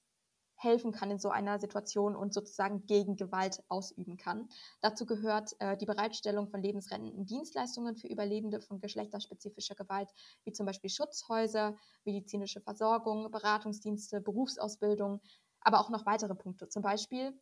helfen 0.60 0.92
kann 0.92 1.10
in 1.10 1.20
so 1.20 1.30
einer 1.30 1.58
Situation 1.60 2.16
und 2.16 2.34
sozusagen 2.34 2.86
gegen 2.86 3.16
Gewalt 3.16 3.64
ausüben 3.70 4.18
kann. 4.18 4.50
Dazu 4.82 5.06
gehört 5.06 5.56
äh, 5.60 5.78
die 5.78 5.86
Bereitstellung 5.86 6.50
von 6.50 6.62
lebensrettenden 6.62 7.26
Dienstleistungen 7.26 7.96
für 7.96 8.08
Überlebende 8.08 8.60
von 8.60 8.82
geschlechterspezifischer 8.82 9.76
Gewalt, 9.76 10.10
wie 10.44 10.52
zum 10.52 10.66
Beispiel 10.66 10.90
Schutzhäuser, 10.90 11.78
medizinische 12.04 12.60
Versorgung, 12.60 13.32
Beratungsdienste, 13.32 14.20
Berufsausbildung, 14.20 15.22
aber 15.62 15.80
auch 15.80 15.90
noch 15.90 16.06
weitere 16.06 16.36
Punkte. 16.36 16.70
Zum 16.70 16.82
Beispiel 16.82 17.34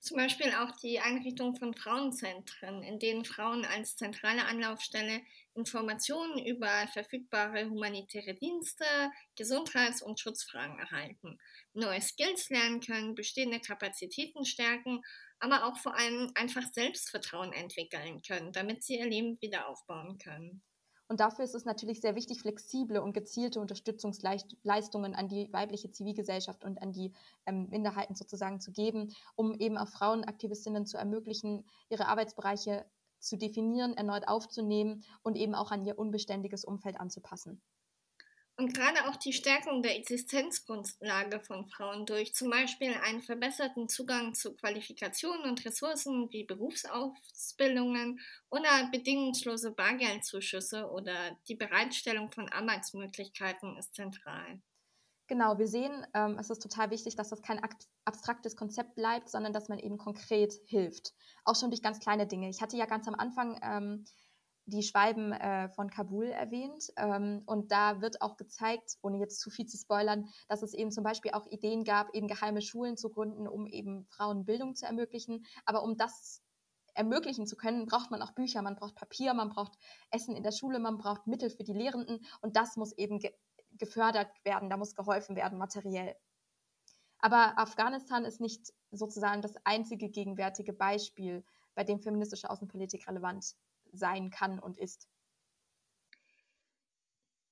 zum 0.00 0.16
Beispiel 0.16 0.52
auch 0.54 0.70
die 0.82 1.00
Einrichtung 1.00 1.56
von 1.56 1.74
Frauenzentren, 1.74 2.82
in 2.82 2.98
denen 2.98 3.24
Frauen 3.24 3.64
als 3.64 3.96
zentrale 3.96 4.44
Anlaufstelle 4.44 5.20
Informationen 5.54 6.44
über 6.44 6.86
verfügbare 6.92 7.68
humanitäre 7.68 8.34
Dienste, 8.34 8.84
Gesundheits- 9.36 10.02
und 10.02 10.20
Schutzfragen 10.20 10.78
erhalten, 10.78 11.38
neue 11.72 12.00
Skills 12.00 12.50
lernen 12.50 12.80
können, 12.80 13.14
bestehende 13.14 13.60
Kapazitäten 13.60 14.44
stärken, 14.44 15.00
aber 15.38 15.64
auch 15.64 15.78
vor 15.78 15.96
allem 15.96 16.30
einfach 16.34 16.64
Selbstvertrauen 16.72 17.52
entwickeln 17.52 18.22
können, 18.22 18.52
damit 18.52 18.82
sie 18.82 18.98
ihr 18.98 19.06
Leben 19.06 19.40
wieder 19.40 19.68
aufbauen 19.68 20.18
können. 20.18 20.62
Und 21.08 21.20
dafür 21.20 21.44
ist 21.44 21.54
es 21.54 21.64
natürlich 21.64 22.00
sehr 22.00 22.14
wichtig, 22.14 22.40
flexible 22.40 23.02
und 23.02 23.12
gezielte 23.12 23.60
Unterstützungsleistungen 23.60 25.14
an 25.14 25.28
die 25.28 25.52
weibliche 25.52 25.90
Zivilgesellschaft 25.90 26.64
und 26.64 26.80
an 26.80 26.92
die 26.92 27.12
ähm, 27.46 27.68
Minderheiten 27.68 28.14
sozusagen 28.14 28.60
zu 28.60 28.72
geben, 28.72 29.12
um 29.36 29.54
eben 29.58 29.76
auch 29.76 29.88
Frauenaktivistinnen 29.88 30.86
zu 30.86 30.96
ermöglichen, 30.96 31.64
ihre 31.90 32.08
Arbeitsbereiche 32.08 32.86
zu 33.18 33.36
definieren, 33.36 33.94
erneut 33.94 34.28
aufzunehmen 34.28 35.04
und 35.22 35.36
eben 35.36 35.54
auch 35.54 35.70
an 35.70 35.84
ihr 35.84 35.98
unbeständiges 35.98 36.64
Umfeld 36.64 36.98
anzupassen. 37.00 37.60
Und 38.56 38.72
gerade 38.72 39.08
auch 39.08 39.16
die 39.16 39.32
Stärkung 39.32 39.82
der 39.82 39.96
Existenzgrundlage 39.96 41.40
von 41.40 41.66
Frauen 41.66 42.06
durch 42.06 42.34
zum 42.34 42.50
Beispiel 42.50 42.94
einen 43.02 43.20
verbesserten 43.20 43.88
Zugang 43.88 44.34
zu 44.34 44.54
Qualifikationen 44.54 45.50
und 45.50 45.64
Ressourcen 45.64 46.30
wie 46.30 46.44
Berufsausbildungen 46.44 48.20
oder 48.50 48.88
bedingungslose 48.92 49.72
Bargeldzuschüsse 49.72 50.88
oder 50.88 51.36
die 51.48 51.56
Bereitstellung 51.56 52.30
von 52.30 52.48
Arbeitsmöglichkeiten 52.48 53.76
ist 53.76 53.96
zentral. 53.96 54.60
Genau, 55.26 55.58
wir 55.58 55.66
sehen, 55.66 56.06
ähm, 56.14 56.38
es 56.38 56.50
ist 56.50 56.62
total 56.62 56.90
wichtig, 56.90 57.16
dass 57.16 57.30
das 57.30 57.42
kein 57.42 57.58
abstraktes 58.04 58.56
Konzept 58.56 58.94
bleibt, 58.94 59.30
sondern 59.30 59.52
dass 59.52 59.68
man 59.68 59.78
eben 59.78 59.98
konkret 59.98 60.52
hilft. 60.66 61.14
Auch 61.44 61.56
schon 61.56 61.70
durch 61.70 61.82
ganz 61.82 61.98
kleine 61.98 62.26
Dinge. 62.26 62.50
Ich 62.50 62.60
hatte 62.60 62.76
ja 62.76 62.86
ganz 62.86 63.08
am 63.08 63.14
Anfang 63.14 63.58
ähm, 63.62 64.04
die 64.66 64.82
Schwalben 64.82 65.32
äh, 65.32 65.68
von 65.70 65.90
Kabul 65.90 66.26
erwähnt. 66.26 66.92
Ähm, 66.96 67.42
und 67.46 67.70
da 67.70 68.00
wird 68.00 68.22
auch 68.22 68.36
gezeigt, 68.36 68.96
ohne 69.02 69.18
jetzt 69.18 69.40
zu 69.40 69.50
viel 69.50 69.66
zu 69.66 69.76
spoilern, 69.76 70.28
dass 70.48 70.62
es 70.62 70.74
eben 70.74 70.90
zum 70.90 71.04
Beispiel 71.04 71.32
auch 71.32 71.46
Ideen 71.46 71.84
gab, 71.84 72.14
eben 72.14 72.28
geheime 72.28 72.62
Schulen 72.62 72.96
zu 72.96 73.10
gründen, 73.10 73.46
um 73.46 73.66
eben 73.66 74.06
Frauen 74.06 74.44
Bildung 74.44 74.74
zu 74.74 74.86
ermöglichen. 74.86 75.44
Aber 75.66 75.82
um 75.82 75.96
das 75.96 76.42
ermöglichen 76.94 77.46
zu 77.46 77.56
können, 77.56 77.86
braucht 77.86 78.10
man 78.10 78.22
auch 78.22 78.32
Bücher, 78.32 78.62
man 78.62 78.76
braucht 78.76 78.94
Papier, 78.94 79.34
man 79.34 79.50
braucht 79.50 79.76
Essen 80.10 80.36
in 80.36 80.42
der 80.42 80.52
Schule, 80.52 80.78
man 80.78 80.96
braucht 80.96 81.26
Mittel 81.26 81.50
für 81.50 81.64
die 81.64 81.72
Lehrenden 81.72 82.24
und 82.40 82.56
das 82.56 82.76
muss 82.76 82.92
eben 82.92 83.18
ge 83.18 83.32
gefördert 83.76 84.30
werden, 84.44 84.70
da 84.70 84.76
muss 84.76 84.94
geholfen 84.94 85.34
werden, 85.34 85.58
materiell. 85.58 86.14
Aber 87.18 87.58
Afghanistan 87.58 88.24
ist 88.24 88.40
nicht 88.40 88.72
sozusagen 88.92 89.42
das 89.42 89.56
einzige 89.64 90.10
gegenwärtige 90.10 90.72
Beispiel, 90.72 91.44
bei 91.74 91.82
dem 91.82 91.98
feministische 91.98 92.50
Außenpolitik 92.50 93.08
relevant 93.08 93.56
sein 93.96 94.30
kann 94.30 94.58
und 94.58 94.78
ist. 94.78 95.08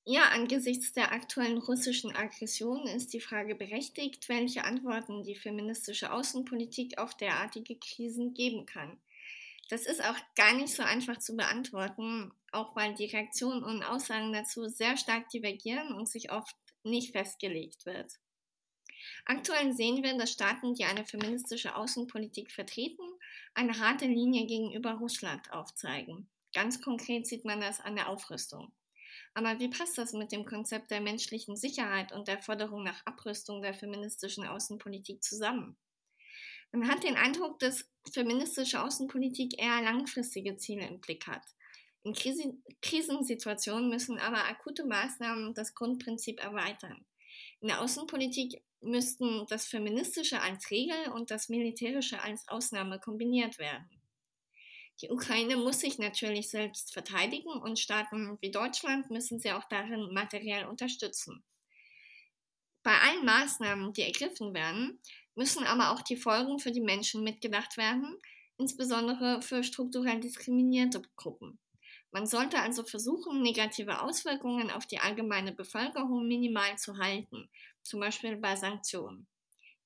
Ja, 0.05 0.31
angesichts 0.31 0.93
der 0.93 1.13
aktuellen 1.13 1.59
russischen 1.59 2.15
Aggression 2.17 2.89
ist 2.89 3.13
die 3.13 3.21
Frage 3.21 3.55
berechtigt, 3.55 4.29
welche 4.29 4.65
Antworten 4.65 5.23
die 5.23 5.37
feministische 5.37 6.13
Außenpolitik 6.13 6.99
auf 6.99 7.17
derartige 7.17 7.77
Krisen 7.77 8.35
geben 8.35 8.67
kann. 8.67 9.01
Das 9.69 9.87
ist 9.87 10.05
auch 10.05 10.17
gar 10.35 10.55
nicht 10.55 10.75
so 10.75 10.83
einfach 10.83 11.19
zu 11.19 11.37
beantworten, 11.37 12.33
auch 12.51 12.75
weil 12.75 12.95
die 12.95 13.07
Reaktionen 13.07 13.63
und 13.63 13.85
Aussagen 13.85 14.33
dazu 14.33 14.69
sehr 14.69 14.97
stark 14.97 15.29
divergieren 15.29 15.95
und 15.95 16.09
sich 16.09 16.33
oft 16.33 16.57
nicht 16.83 17.13
festgelegt 17.13 17.87
wird. 17.87 18.13
Aktuell 19.25 19.73
sehen 19.73 20.03
wir, 20.03 20.17
dass 20.19 20.33
Staaten, 20.33 20.75
die 20.75 20.85
eine 20.85 21.05
feministische 21.05 21.77
Außenpolitik 21.77 22.51
vertreten, 22.51 23.05
eine 23.55 23.79
harte 23.79 24.07
Linie 24.07 24.47
gegenüber 24.47 24.93
Russland 24.93 25.53
aufzeigen. 25.53 26.29
Ganz 26.55 26.81
konkret 26.81 27.27
sieht 27.27 27.45
man 27.45 27.61
das 27.61 27.81
an 27.81 27.97
der 27.97 28.09
Aufrüstung. 28.09 28.73
Aber 29.35 29.59
wie 29.59 29.69
passt 29.69 29.97
das 29.97 30.13
mit 30.13 30.33
dem 30.33 30.45
Konzept 30.45 30.91
der 30.91 31.01
menschlichen 31.01 31.57
Sicherheit 31.57 32.13
und 32.13 32.29
der 32.29 32.43
Forderung 32.43 32.85
nach 32.85 33.05
Abrüstung 33.07 33.63
der 33.63 33.75
feministischen 33.75 34.47
Außenpolitik 34.47 35.23
zusammen? 35.23 35.77
Man 36.73 36.89
hat 36.89 37.05
den 37.05 37.17
Eindruck, 37.17 37.59
dass 37.59 37.91
feministische 38.13 38.83
Außenpolitik 38.83 39.61
eher 39.61 39.83
langfristige 39.83 40.57
Ziele 40.57 40.87
im 40.87 41.01
Blick 41.01 41.27
hat. 41.27 41.45
In 42.03 42.15
Krisensituationen 42.81 43.89
müssen 43.89 44.19
aber 44.19 44.45
akute 44.49 44.85
Maßnahmen 44.85 45.55
das 45.55 45.75
Grundprinzip 45.75 46.43
erweitern. 46.43 47.05
In 47.61 47.69
der 47.69 47.81
Außenpolitik 47.81 48.63
müssten 48.83 49.47
das 49.49 49.67
Feministische 49.67 50.41
als 50.41 50.71
Regel 50.71 51.13
und 51.15 51.31
das 51.31 51.49
Militärische 51.49 52.21
als 52.21 52.47
Ausnahme 52.49 52.99
kombiniert 53.01 53.59
werden. 53.59 53.89
Die 55.01 55.11
Ukraine 55.11 55.57
muss 55.57 55.81
sich 55.81 55.99
natürlich 55.99 56.51
selbst 56.51 56.93
verteidigen 56.93 57.51
und 57.51 57.79
Staaten 57.79 58.39
wie 58.41 58.51
Deutschland 58.51 59.11
müssen 59.11 59.41
sie 59.41 59.53
auch 59.53 59.65
darin 59.69 60.13
materiell 60.13 60.67
unterstützen. 60.67 61.43
Bei 62.83 62.99
allen 62.99 63.25
Maßnahmen, 63.25 63.93
die 63.93 64.03
ergriffen 64.03 64.55
werden, 64.55 65.01
müssen 65.35 65.65
aber 65.65 65.93
auch 65.93 66.03
die 66.03 66.17
Folgen 66.17 66.59
für 66.59 66.73
die 66.73 66.81
Menschen 66.81 67.25
mitgedacht 67.25 67.77
werden, 67.77 68.19
insbesondere 68.59 69.41
für 69.43 69.65
strukturell 69.65 70.21
diskriminierte 70.21 71.03
Gruppen. 71.17 71.59
Man 72.11 72.27
sollte 72.27 72.59
also 72.59 72.85
versuchen, 72.85 73.41
negative 73.41 74.03
Auswirkungen 74.03 74.71
auf 74.71 74.87
die 74.87 74.99
allgemeine 74.99 75.53
Bevölkerung 75.53 76.29
minimal 76.29 76.77
zu 76.77 76.99
halten, 76.99 77.49
zum 77.83 78.01
Beispiel 78.01 78.37
bei 78.37 78.57
Sanktionen. 78.57 79.27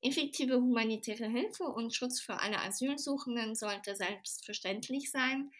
Effektive 0.02 0.56
humanitäre 0.56 1.28
Hilfe 1.28 1.64
und 1.64 1.94
Schutz 1.94 2.20
für 2.20 2.38
alle 2.40 2.60
Asylsuchenden 2.60 3.54
sollte 3.54 3.96
selbstverständlich 3.96 5.10
sein. 5.10 5.50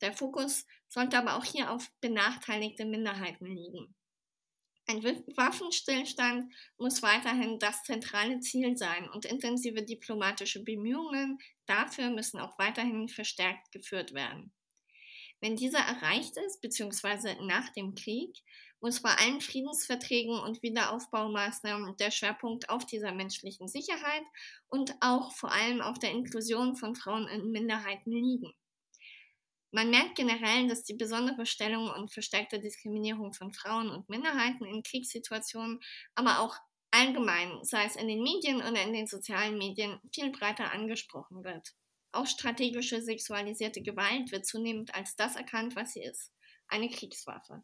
Der 0.00 0.12
Fokus 0.12 0.66
sollte 0.88 1.18
aber 1.18 1.36
auch 1.36 1.44
hier 1.44 1.70
auf 1.70 1.90
benachteiligte 2.00 2.84
Minderheiten 2.84 3.46
liegen. 3.46 3.94
Ein 4.88 5.02
Waffenstillstand 5.02 6.52
muss 6.78 7.02
weiterhin 7.02 7.58
das 7.58 7.82
zentrale 7.82 8.38
Ziel 8.38 8.76
sein 8.76 9.08
und 9.10 9.24
intensive 9.24 9.82
diplomatische 9.82 10.62
Bemühungen 10.62 11.38
dafür 11.66 12.10
müssen 12.10 12.38
auch 12.38 12.56
weiterhin 12.58 13.08
verstärkt 13.08 13.72
geführt 13.72 14.14
werden. 14.14 14.52
Wenn 15.40 15.56
dieser 15.56 15.80
erreicht 15.80 16.36
ist, 16.46 16.60
beziehungsweise 16.60 17.36
nach 17.42 17.68
dem 17.70 17.94
Krieg, 17.96 18.38
muss 18.80 19.00
bei 19.00 19.10
allen 19.10 19.40
Friedensverträgen 19.40 20.38
und 20.38 20.62
Wiederaufbaumaßnahmen 20.62 21.96
der 21.96 22.10
Schwerpunkt 22.10 22.68
auf 22.68 22.86
dieser 22.86 23.12
menschlichen 23.12 23.68
Sicherheit 23.68 24.24
und 24.68 24.94
auch 25.00 25.32
vor 25.32 25.52
allem 25.52 25.80
auf 25.80 25.98
der 25.98 26.10
Inklusion 26.10 26.76
von 26.76 26.94
Frauen 26.94 27.28
und 27.28 27.50
Minderheiten 27.50 28.12
liegen. 28.12 28.52
Man 29.72 29.90
merkt 29.90 30.14
generell, 30.14 30.68
dass 30.68 30.84
die 30.84 30.94
besondere 30.94 31.44
Stellung 31.44 31.90
und 31.90 32.12
verstärkte 32.12 32.60
Diskriminierung 32.60 33.32
von 33.32 33.52
Frauen 33.52 33.90
und 33.90 34.08
Minderheiten 34.08 34.64
in 34.64 34.82
Kriegssituationen, 34.82 35.80
aber 36.14 36.40
auch 36.40 36.56
allgemein, 36.90 37.62
sei 37.62 37.84
es 37.84 37.96
in 37.96 38.08
den 38.08 38.22
Medien 38.22 38.56
oder 38.56 38.82
in 38.82 38.92
den 38.92 39.06
sozialen 39.06 39.58
Medien, 39.58 40.00
viel 40.14 40.30
breiter 40.30 40.72
angesprochen 40.72 41.44
wird. 41.44 41.74
Auch 42.12 42.26
strategische 42.26 43.02
sexualisierte 43.02 43.82
Gewalt 43.82 44.32
wird 44.32 44.46
zunehmend 44.46 44.94
als 44.94 45.16
das 45.16 45.36
erkannt, 45.36 45.76
was 45.76 45.92
sie 45.92 46.02
ist, 46.02 46.32
eine 46.68 46.88
Kriegswaffe. 46.88 47.62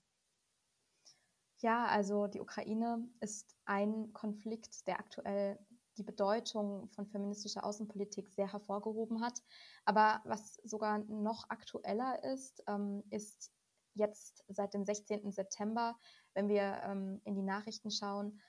Ja, 1.63 1.87
also 1.87 2.27
die 2.27 2.41
Ukraine 2.41 3.09
ist 3.21 3.57
ein 3.67 4.13
Konflikt, 4.13 4.85
der 4.89 4.99
aktuell 4.99 5.59
die 5.97 6.03
Bedeutung 6.03 6.89
von 6.89 7.07
feministischer 7.07 7.65
Außenpolitik 7.65 8.31
sehr 8.31 8.51
hervorgehoben 8.51 9.21
hat. 9.21 9.41
Aber 9.85 10.21
was 10.25 10.57
sogar 10.65 10.99
noch 10.99 11.49
aktueller 11.51 12.25
ist, 12.25 12.65
ähm, 12.67 13.05
ist 13.11 13.53
jetzt 13.95 14.45
seit 14.49 14.75
dem 14.75 14.85
16. 14.85 15.31
September, 15.31 15.97
wenn 16.35 16.49
wir 16.49 16.81
ähm, 16.85 17.21
in 17.25 17.37
die 17.37 17.43
Nachrichten 17.43 17.93
schauen, 17.93 18.41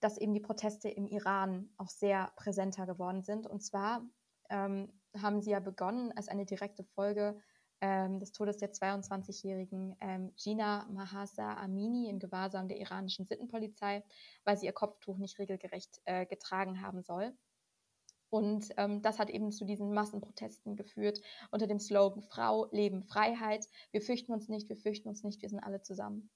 dass 0.00 0.18
eben 0.18 0.34
die 0.34 0.40
Proteste 0.40 0.88
im 0.88 1.06
Iran 1.06 1.70
auch 1.76 1.90
sehr 1.90 2.32
präsenter 2.34 2.86
geworden 2.86 3.22
sind. 3.22 3.46
Und 3.46 3.62
zwar 3.62 4.04
ähm, 4.50 5.00
haben 5.16 5.42
sie 5.42 5.50
ja 5.50 5.60
begonnen 5.60 6.10
als 6.16 6.26
eine 6.26 6.44
direkte 6.44 6.82
Folge 6.82 7.38
ähm, 7.80 8.18
des 8.18 8.32
Todes 8.32 8.56
der 8.58 8.72
22-jährigen 8.72 9.96
ähm, 10.00 10.32
Gina 10.36 10.86
Mahasa 10.90 11.54
Amini 11.56 12.08
in 12.08 12.18
Gewahrsam 12.18 12.68
der 12.68 12.78
iranischen 12.78 13.26
Sittenpolizei, 13.26 14.02
weil 14.44 14.56
sie 14.56 14.66
ihr 14.66 14.72
Kopftuch 14.72 15.18
nicht 15.18 15.38
regelgerecht 15.38 16.00
äh, 16.04 16.26
getragen 16.26 16.82
haben 16.82 17.02
soll. 17.02 17.32
Und 18.30 18.68
ähm, 18.76 19.00
das 19.00 19.18
hat 19.18 19.30
eben 19.30 19.52
zu 19.52 19.64
diesen 19.64 19.94
Massenprotesten 19.94 20.76
geführt 20.76 21.20
unter 21.50 21.66
dem 21.66 21.78
Slogan 21.78 22.22
Frau, 22.22 22.66
Leben, 22.70 23.02
Freiheit. 23.02 23.66
Wir 23.90 24.02
fürchten 24.02 24.32
uns 24.32 24.48
nicht, 24.48 24.68
wir 24.68 24.76
fürchten 24.76 25.08
uns 25.08 25.24
nicht, 25.24 25.40
wir 25.40 25.48
sind 25.48 25.60
alle 25.60 25.80
zusammen. 25.80 26.30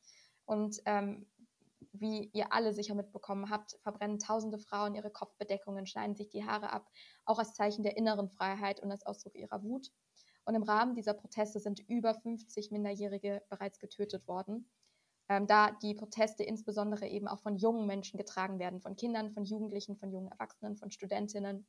Und 0.47 0.81
ähm, 0.87 1.27
wie 1.93 2.31
ihr 2.33 2.53
alle 2.53 2.73
sicher 2.73 2.95
mitbekommen 2.95 3.51
habt, 3.51 3.79
verbrennen 3.83 4.19
tausende 4.19 4.59
Frauen 4.59 4.95
ihre 4.95 5.11
Kopfbedeckungen, 5.11 5.87
schneiden 5.87 6.17
sich 6.17 6.29
die 6.31 6.45
Haare 6.45 6.73
ab, 6.73 6.89
auch 7.25 7.39
als 7.39 7.53
Zeichen 7.53 7.83
der 7.83 7.97
inneren 7.97 8.29
Freiheit 8.29 8.81
und 8.81 8.91
als 8.91 9.05
Ausdruck 9.05 9.35
ihrer 9.35 9.63
Wut. 9.63 9.91
Und 10.45 10.55
im 10.55 10.63
Rahmen 10.63 10.95
dieser 10.95 11.15
Proteste 11.15 11.61
sind 11.61 11.81
über 11.89 12.15
50 12.15 12.71
Minderjährige 12.71 13.43
bereits 13.49 13.79
getötet 13.79 14.27
worden, 14.27 14.69
ähm, 15.29 15.47
da 15.47 15.71
die 15.71 15.95
Proteste 15.95 16.43
insbesondere 16.43 17.07
eben 17.07 17.29
auch 17.29 17.41
von 17.41 17.57
jungen 17.57 17.87
Menschen 17.87 18.19
getragen 18.19 18.59
werden, 18.59 18.81
von 18.81 18.97
Kindern, 18.97 19.31
von 19.31 19.45
Jugendlichen, 19.45 19.97
von 19.97 20.11
jungen 20.11 20.29
Erwachsenen, 20.29 20.77
von 20.77 20.91
Studentinnen. 20.91 21.67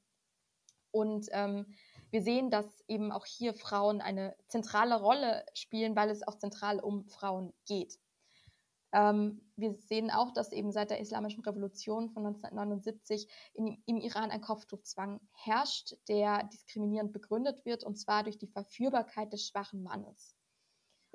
Und 0.92 1.28
ähm, 1.32 1.66
wir 2.12 2.22
sehen, 2.22 2.52
dass 2.52 2.84
eben 2.88 3.12
auch 3.12 3.26
hier 3.26 3.54
Frauen 3.54 4.02
eine 4.02 4.36
zentrale 4.48 5.00
Rolle 5.00 5.46
spielen, 5.54 5.96
weil 5.96 6.10
es 6.10 6.28
auch 6.28 6.38
zentral 6.38 6.80
um 6.80 7.08
Frauen 7.08 7.54
geht. 7.66 8.00
Ähm, 8.94 9.42
wir 9.56 9.74
sehen 9.74 10.12
auch, 10.12 10.32
dass 10.32 10.52
eben 10.52 10.72
seit 10.72 10.92
der 10.92 11.00
Islamischen 11.00 11.44
Revolution 11.44 12.12
von 12.12 12.26
1979 12.26 13.28
in, 13.54 13.82
im 13.86 14.00
Iran 14.00 14.30
ein 14.30 14.42
Kopftuchzwang 14.42 15.20
herrscht, 15.34 15.96
der 16.08 16.44
diskriminierend 16.44 17.12
begründet 17.12 17.66
wird, 17.66 17.84
und 17.84 17.98
zwar 17.98 18.24
durch 18.24 18.38
die 18.38 18.48
Verführbarkeit 18.48 19.34
des 19.34 19.48
schwachen 19.48 19.82
Mannes. 19.82 20.36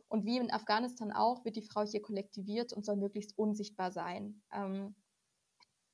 Und 0.08 0.24
wie 0.24 0.38
in 0.38 0.50
Afghanistan 0.50 1.12
auch, 1.12 1.44
wird 1.44 1.56
die 1.56 1.62
Frau 1.62 1.84
hier 1.84 2.02
kollektiviert 2.02 2.72
und 2.72 2.84
soll 2.84 2.96
möglichst 2.96 3.38
unsichtbar 3.38 3.92
sein. 3.92 4.42
Ähm, 4.52 4.96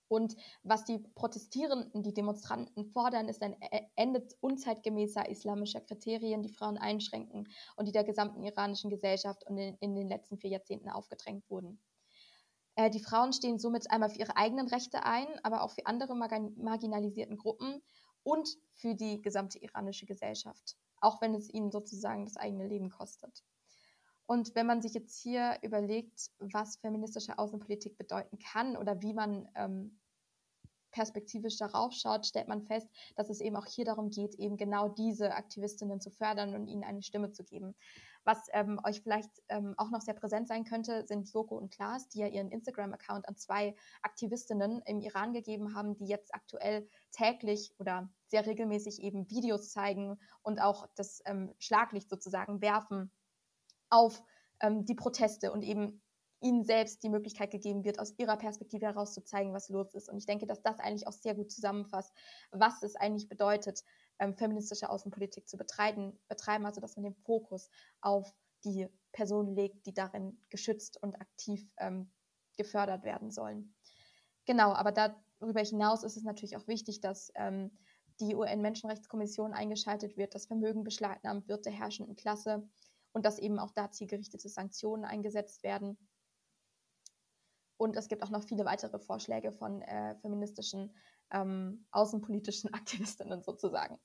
und 0.08 0.36
was 0.62 0.84
die 0.84 0.98
Protestierenden, 0.98 2.02
die 2.02 2.14
Demonstranten 2.14 2.84
fordern, 2.84 3.28
ist 3.28 3.42
ein 3.42 3.56
e-, 3.60 3.86
Ende 3.96 4.26
unzeitgemäßer 4.40 5.28
islamischer 5.28 5.80
Kriterien, 5.80 6.42
die 6.42 6.52
Frauen 6.52 6.78
einschränken 6.78 7.48
und 7.76 7.86
die 7.86 7.92
der 7.92 8.04
gesamten 8.04 8.42
iranischen 8.42 8.90
Gesellschaft 8.90 9.44
in 9.48 9.56
den, 9.56 9.76
in 9.80 9.94
den 9.94 10.08
letzten 10.08 10.38
vier 10.38 10.50
Jahrzehnten 10.50 10.90
aufgedrängt 10.90 11.48
wurden. 11.50 11.80
Äh, 12.76 12.90
die 12.90 13.00
Frauen 13.00 13.32
stehen 13.32 13.58
somit 13.58 13.90
einmal 13.90 14.10
für 14.10 14.18
ihre 14.18 14.36
eigenen 14.36 14.68
Rechte 14.68 15.04
ein, 15.04 15.26
aber 15.42 15.62
auch 15.62 15.70
für 15.70 15.86
andere 15.86 16.14
marginalisierten 16.14 17.36
Gruppen 17.36 17.82
und 18.22 18.48
für 18.72 18.94
die 18.94 19.20
gesamte 19.22 19.58
iranische 19.58 20.06
Gesellschaft, 20.06 20.76
auch 21.00 21.20
wenn 21.20 21.34
es 21.34 21.52
ihnen 21.52 21.70
sozusagen 21.70 22.24
das 22.24 22.36
eigene 22.36 22.66
Leben 22.66 22.90
kostet. 22.90 23.42
Und 24.26 24.54
wenn 24.54 24.66
man 24.66 24.80
sich 24.80 24.94
jetzt 24.94 25.20
hier 25.22 25.58
überlegt, 25.62 26.30
was 26.38 26.76
feministische 26.76 27.38
Außenpolitik 27.38 27.98
bedeuten 27.98 28.38
kann 28.38 28.76
oder 28.76 29.00
wie 29.02 29.12
man 29.12 29.48
ähm, 29.54 29.98
perspektivisch 30.94 31.58
darauf 31.58 31.92
schaut, 31.92 32.24
stellt 32.24 32.48
man 32.48 32.62
fest, 32.62 32.88
dass 33.16 33.28
es 33.28 33.40
eben 33.40 33.56
auch 33.56 33.66
hier 33.66 33.84
darum 33.84 34.10
geht, 34.10 34.36
eben 34.36 34.56
genau 34.56 34.88
diese 34.88 35.34
Aktivistinnen 35.34 36.00
zu 36.00 36.10
fördern 36.10 36.54
und 36.54 36.68
ihnen 36.68 36.84
eine 36.84 37.02
Stimme 37.02 37.32
zu 37.32 37.44
geben. 37.44 37.74
Was 38.22 38.46
ähm, 38.52 38.80
euch 38.84 39.02
vielleicht 39.02 39.42
ähm, 39.48 39.74
auch 39.76 39.90
noch 39.90 40.00
sehr 40.00 40.14
präsent 40.14 40.48
sein 40.48 40.64
könnte, 40.64 41.04
sind 41.06 41.30
Joko 41.30 41.58
und 41.58 41.70
Klaas, 41.74 42.08
die 42.08 42.20
ja 42.20 42.28
ihren 42.28 42.50
Instagram-Account 42.50 43.28
an 43.28 43.36
zwei 43.36 43.74
Aktivistinnen 44.00 44.80
im 44.86 45.00
Iran 45.00 45.34
gegeben 45.34 45.74
haben, 45.74 45.96
die 45.96 46.06
jetzt 46.06 46.34
aktuell 46.34 46.88
täglich 47.10 47.74
oder 47.78 48.08
sehr 48.28 48.46
regelmäßig 48.46 49.02
eben 49.02 49.28
Videos 49.28 49.70
zeigen 49.70 50.18
und 50.42 50.60
auch 50.60 50.86
das 50.94 51.20
ähm, 51.26 51.52
Schlaglicht 51.58 52.08
sozusagen 52.08 52.62
werfen 52.62 53.10
auf 53.94 54.22
ähm, 54.60 54.84
die 54.84 54.94
Proteste 54.94 55.52
und 55.52 55.62
eben 55.62 56.02
ihnen 56.40 56.64
selbst 56.64 57.02
die 57.02 57.08
Möglichkeit 57.08 57.50
gegeben 57.52 57.84
wird, 57.84 57.98
aus 57.98 58.12
ihrer 58.18 58.36
Perspektive 58.36 58.86
heraus 58.86 59.14
zu 59.14 59.24
zeigen, 59.24 59.54
was 59.54 59.68
los 59.68 59.94
ist. 59.94 60.10
Und 60.10 60.18
ich 60.18 60.26
denke, 60.26 60.46
dass 60.46 60.62
das 60.62 60.78
eigentlich 60.80 61.06
auch 61.06 61.12
sehr 61.12 61.34
gut 61.34 61.50
zusammenfasst, 61.50 62.12
was 62.50 62.82
es 62.82 62.96
eigentlich 62.96 63.28
bedeutet, 63.28 63.82
ähm, 64.18 64.36
feministische 64.36 64.90
Außenpolitik 64.90 65.48
zu 65.48 65.56
betreiben, 65.56 66.18
betreiben, 66.28 66.66
also 66.66 66.80
dass 66.80 66.96
man 66.96 67.04
den 67.04 67.14
Fokus 67.14 67.70
auf 68.00 68.34
die 68.64 68.88
Personen 69.12 69.54
legt, 69.54 69.86
die 69.86 69.94
darin 69.94 70.38
geschützt 70.50 71.02
und 71.02 71.14
aktiv 71.20 71.66
ähm, 71.78 72.10
gefördert 72.56 73.04
werden 73.04 73.30
sollen. 73.30 73.74
Genau, 74.44 74.72
aber 74.72 74.92
darüber 74.92 75.60
hinaus 75.60 76.02
ist 76.02 76.16
es 76.16 76.24
natürlich 76.24 76.56
auch 76.56 76.66
wichtig, 76.66 77.00
dass 77.00 77.30
ähm, 77.36 77.70
die 78.20 78.34
UN-Menschenrechtskommission 78.34 79.54
eingeschaltet 79.54 80.16
wird, 80.16 80.34
dass 80.34 80.46
Vermögen 80.46 80.84
beschlagnahmt 80.84 81.48
wird 81.48 81.64
der 81.64 81.72
herrschenden 81.72 82.16
Klasse, 82.16 82.68
und 83.14 83.24
dass 83.24 83.38
eben 83.38 83.58
auch 83.58 83.70
da 83.70 83.90
zielgerichtete 83.90 84.48
Sanktionen 84.48 85.04
eingesetzt 85.04 85.62
werden. 85.62 85.96
Und 87.78 87.96
es 87.96 88.08
gibt 88.08 88.22
auch 88.22 88.30
noch 88.30 88.44
viele 88.44 88.64
weitere 88.64 88.98
Vorschläge 88.98 89.52
von 89.52 89.80
äh, 89.82 90.16
feministischen, 90.16 90.94
ähm, 91.30 91.86
außenpolitischen 91.92 92.74
Aktivistinnen 92.74 93.42
sozusagen. 93.42 93.98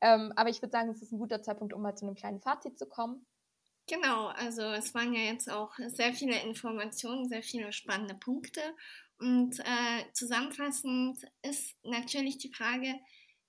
Ähm, 0.00 0.32
aber 0.36 0.48
ich 0.48 0.62
würde 0.62 0.72
sagen, 0.72 0.90
es 0.90 1.02
ist 1.02 1.12
ein 1.12 1.18
guter 1.18 1.42
Zeitpunkt, 1.42 1.74
um 1.74 1.82
mal 1.82 1.96
zu 1.96 2.06
einem 2.06 2.14
kleinen 2.14 2.40
Fazit 2.40 2.78
zu 2.78 2.86
kommen. 2.86 3.26
Genau, 3.88 4.28
also 4.28 4.62
es 4.62 4.94
waren 4.94 5.12
ja 5.12 5.22
jetzt 5.22 5.50
auch 5.50 5.74
sehr 5.88 6.14
viele 6.14 6.40
Informationen, 6.42 7.28
sehr 7.28 7.42
viele 7.42 7.72
spannende 7.72 8.14
Punkte. 8.14 8.60
Und 9.18 9.58
äh, 9.58 10.12
zusammenfassend 10.12 11.18
ist 11.42 11.76
natürlich 11.82 12.38
die 12.38 12.52
Frage, 12.52 12.94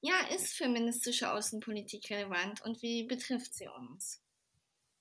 ja, 0.01 0.15
ist 0.35 0.55
feministische 0.55 1.31
Außenpolitik 1.31 2.09
relevant 2.09 2.61
und 2.61 2.81
wie 2.81 3.03
betrifft 3.03 3.53
sie 3.53 3.67
uns? 3.67 4.22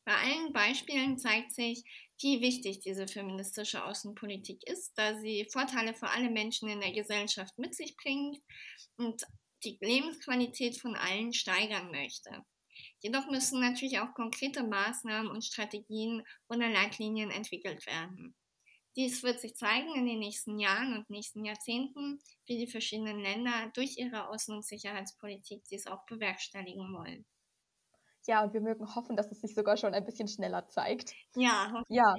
Bei 0.04 0.14
allen 0.14 0.52
Beispielen 0.52 1.18
zeigt 1.18 1.52
sich, 1.52 1.84
wie 2.20 2.40
wichtig 2.40 2.80
diese 2.80 3.06
feministische 3.06 3.84
Außenpolitik 3.84 4.64
ist, 4.66 4.92
da 4.96 5.18
sie 5.20 5.48
Vorteile 5.52 5.94
für 5.94 6.08
alle 6.08 6.30
Menschen 6.30 6.68
in 6.68 6.80
der 6.80 6.92
Gesellschaft 6.92 7.56
mit 7.58 7.74
sich 7.74 7.96
bringt 7.96 8.38
und 8.96 9.22
die 9.64 9.78
Lebensqualität 9.80 10.80
von 10.80 10.96
allen 10.96 11.32
steigern 11.32 11.90
möchte. 11.90 12.44
Jedoch 13.00 13.26
müssen 13.28 13.60
natürlich 13.60 14.00
auch 14.00 14.12
konkrete 14.14 14.64
Maßnahmen 14.64 15.30
und 15.30 15.44
Strategien 15.44 16.24
oder 16.48 16.68
Leitlinien 16.68 17.30
entwickelt 17.30 17.86
werden. 17.86 18.34
Dies 18.96 19.22
wird 19.22 19.40
sich 19.40 19.54
zeigen 19.54 19.94
in 19.94 20.06
den 20.06 20.18
nächsten 20.18 20.58
Jahren 20.58 20.96
und 20.96 21.08
nächsten 21.10 21.44
Jahrzehnten, 21.44 22.20
wie 22.46 22.58
die 22.58 22.70
verschiedenen 22.70 23.20
Länder 23.20 23.70
durch 23.74 23.96
ihre 23.98 24.28
Außen- 24.30 24.54
und 24.54 24.66
Sicherheitspolitik 24.66 25.64
dies 25.70 25.86
auch 25.86 26.04
bewerkstelligen 26.06 26.92
wollen. 26.92 27.24
Ja, 28.26 28.42
und 28.42 28.52
wir 28.52 28.60
mögen 28.60 28.94
hoffen, 28.94 29.16
dass 29.16 29.30
es 29.30 29.40
sich 29.40 29.54
sogar 29.54 29.76
schon 29.76 29.94
ein 29.94 30.04
bisschen 30.04 30.28
schneller 30.28 30.68
zeigt. 30.68 31.14
Ja, 31.34 31.70
hoffentlich. 31.72 31.96
Ja. 31.96 32.14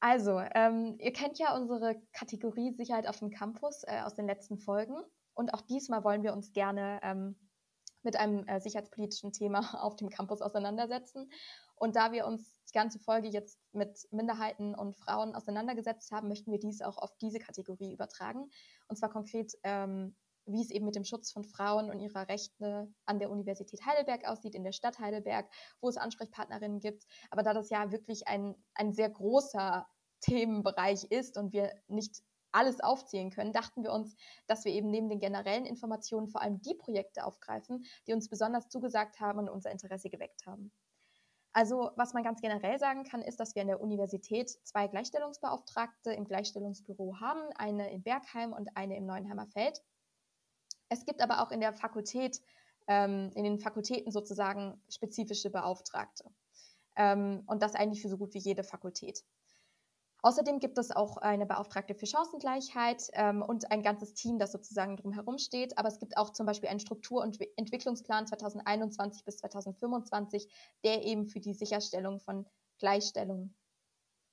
Also, 0.00 0.40
ähm, 0.54 0.96
ihr 0.98 1.12
kennt 1.12 1.38
ja 1.38 1.54
unsere 1.56 1.94
Kategorie 2.12 2.72
Sicherheit 2.72 3.06
auf 3.06 3.20
dem 3.20 3.30
Campus 3.30 3.84
äh, 3.84 4.00
aus 4.00 4.14
den 4.14 4.26
letzten 4.26 4.58
Folgen. 4.58 4.96
Und 5.34 5.54
auch 5.54 5.60
diesmal 5.60 6.02
wollen 6.02 6.24
wir 6.24 6.32
uns 6.32 6.52
gerne 6.52 6.98
ähm, 7.02 7.36
mit 8.02 8.16
einem 8.16 8.46
äh, 8.48 8.60
sicherheitspolitischen 8.60 9.32
Thema 9.32 9.60
auf 9.84 9.96
dem 9.96 10.10
Campus 10.10 10.42
auseinandersetzen. 10.42 11.30
Und 11.76 11.96
da 11.96 12.12
wir 12.12 12.26
uns 12.26 12.54
die 12.68 12.72
ganze 12.72 12.98
Folge 12.98 13.28
jetzt 13.28 13.58
mit 13.72 14.06
Minderheiten 14.10 14.74
und 14.74 14.96
Frauen 14.96 15.34
auseinandergesetzt 15.34 16.12
haben, 16.12 16.28
möchten 16.28 16.50
wir 16.50 16.58
dies 16.58 16.80
auch 16.82 16.98
auf 16.98 17.16
diese 17.20 17.38
Kategorie 17.38 17.92
übertragen. 17.92 18.50
Und 18.88 18.96
zwar 18.96 19.10
konkret, 19.10 19.52
ähm, 19.62 20.16
wie 20.46 20.62
es 20.62 20.70
eben 20.70 20.84
mit 20.84 20.94
dem 20.94 21.04
Schutz 21.04 21.32
von 21.32 21.44
Frauen 21.44 21.90
und 21.90 22.00
ihrer 22.00 22.28
Rechte 22.28 22.92
an 23.06 23.18
der 23.18 23.30
Universität 23.30 23.84
Heidelberg 23.86 24.24
aussieht, 24.26 24.54
in 24.54 24.64
der 24.64 24.72
Stadt 24.72 24.98
Heidelberg, 24.98 25.48
wo 25.80 25.88
es 25.88 25.96
Ansprechpartnerinnen 25.96 26.80
gibt. 26.80 27.04
Aber 27.30 27.42
da 27.42 27.54
das 27.54 27.70
ja 27.70 27.90
wirklich 27.92 28.26
ein, 28.28 28.54
ein 28.74 28.92
sehr 28.92 29.10
großer 29.10 29.86
Themenbereich 30.20 31.04
ist 31.04 31.36
und 31.36 31.52
wir 31.52 31.72
nicht 31.88 32.22
alles 32.52 32.80
aufzählen 32.80 33.30
können, 33.30 33.52
dachten 33.52 33.82
wir 33.82 33.92
uns, 33.92 34.14
dass 34.46 34.64
wir 34.64 34.72
eben 34.72 34.90
neben 34.90 35.08
den 35.08 35.20
generellen 35.20 35.64
Informationen 35.64 36.28
vor 36.28 36.42
allem 36.42 36.60
die 36.60 36.74
Projekte 36.74 37.24
aufgreifen, 37.24 37.84
die 38.06 38.12
uns 38.12 38.28
besonders 38.28 38.68
zugesagt 38.68 39.20
haben 39.20 39.38
und 39.38 39.48
unser 39.48 39.70
Interesse 39.70 40.10
geweckt 40.10 40.46
haben. 40.46 40.70
Also 41.54 41.90
was 41.96 42.14
man 42.14 42.22
ganz 42.22 42.40
generell 42.40 42.78
sagen 42.78 43.04
kann, 43.04 43.20
ist, 43.20 43.38
dass 43.38 43.54
wir 43.54 43.62
an 43.62 43.68
der 43.68 43.80
Universität 43.80 44.50
zwei 44.64 44.88
Gleichstellungsbeauftragte 44.88 46.12
im 46.12 46.24
Gleichstellungsbüro 46.24 47.20
haben, 47.20 47.42
eine 47.56 47.90
in 47.90 48.02
Bergheim 48.02 48.52
und 48.52 48.74
eine 48.74 48.96
im 48.96 49.04
Neuenheimer 49.04 49.46
Feld. 49.48 49.82
Es 50.92 51.06
gibt 51.06 51.22
aber 51.22 51.40
auch 51.40 51.50
in 51.50 51.60
der 51.60 51.72
Fakultät, 51.72 52.42
ähm, 52.86 53.30
in 53.34 53.44
den 53.44 53.58
Fakultäten 53.58 54.12
sozusagen 54.12 54.78
spezifische 54.90 55.48
Beauftragte. 55.48 56.24
Ähm, 56.96 57.44
und 57.46 57.62
das 57.62 57.74
eigentlich 57.74 58.02
für 58.02 58.10
so 58.10 58.18
gut 58.18 58.34
wie 58.34 58.40
jede 58.40 58.62
Fakultät. 58.62 59.24
Außerdem 60.20 60.58
gibt 60.60 60.76
es 60.76 60.90
auch 60.90 61.16
eine 61.16 61.46
Beauftragte 61.46 61.94
für 61.94 62.06
Chancengleichheit 62.06 63.08
ähm, 63.14 63.40
und 63.40 63.72
ein 63.72 63.82
ganzes 63.82 64.12
Team, 64.12 64.38
das 64.38 64.52
sozusagen 64.52 64.98
drumherum 64.98 65.38
steht. 65.38 65.78
Aber 65.78 65.88
es 65.88 65.98
gibt 65.98 66.18
auch 66.18 66.28
zum 66.28 66.44
Beispiel 66.44 66.68
einen 66.68 66.78
Struktur- 66.78 67.22
und 67.22 67.40
Entwicklungsplan 67.56 68.26
2021 68.26 69.24
bis 69.24 69.38
2025, 69.38 70.46
der 70.84 71.04
eben 71.04 71.26
für 71.26 71.40
die 71.40 71.54
Sicherstellung 71.54 72.20
von 72.20 72.46
Gleichstellung 72.78 73.54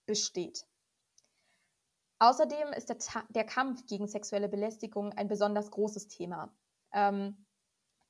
besteht. 0.06 0.65
Außerdem 2.20 2.74
ist 2.74 2.90
der, 2.90 2.98
der 3.30 3.46
Kampf 3.46 3.86
gegen 3.86 4.08
sexuelle 4.08 4.50
Belästigung 4.50 5.14
ein 5.14 5.28
besonders 5.28 5.72
großes 5.72 6.08
Thema, 6.10 6.54
ähm, 6.94 7.46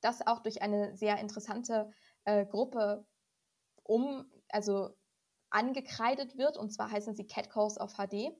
das 0.00 0.26
auch 0.26 0.40
durch 0.40 0.62
eine 0.62 0.96
sehr 0.96 1.18
interessante 1.18 1.90
äh, 2.24 2.44
Gruppe 2.46 3.06
um, 3.84 4.30
also 4.48 4.90
angekreidet 5.50 6.36
wird. 6.36 6.56
Und 6.56 6.72
zwar 6.72 6.90
heißen 6.90 7.14
sie 7.14 7.26
Catcalls 7.26 7.78
auf 7.78 7.94
HD. 7.94 8.32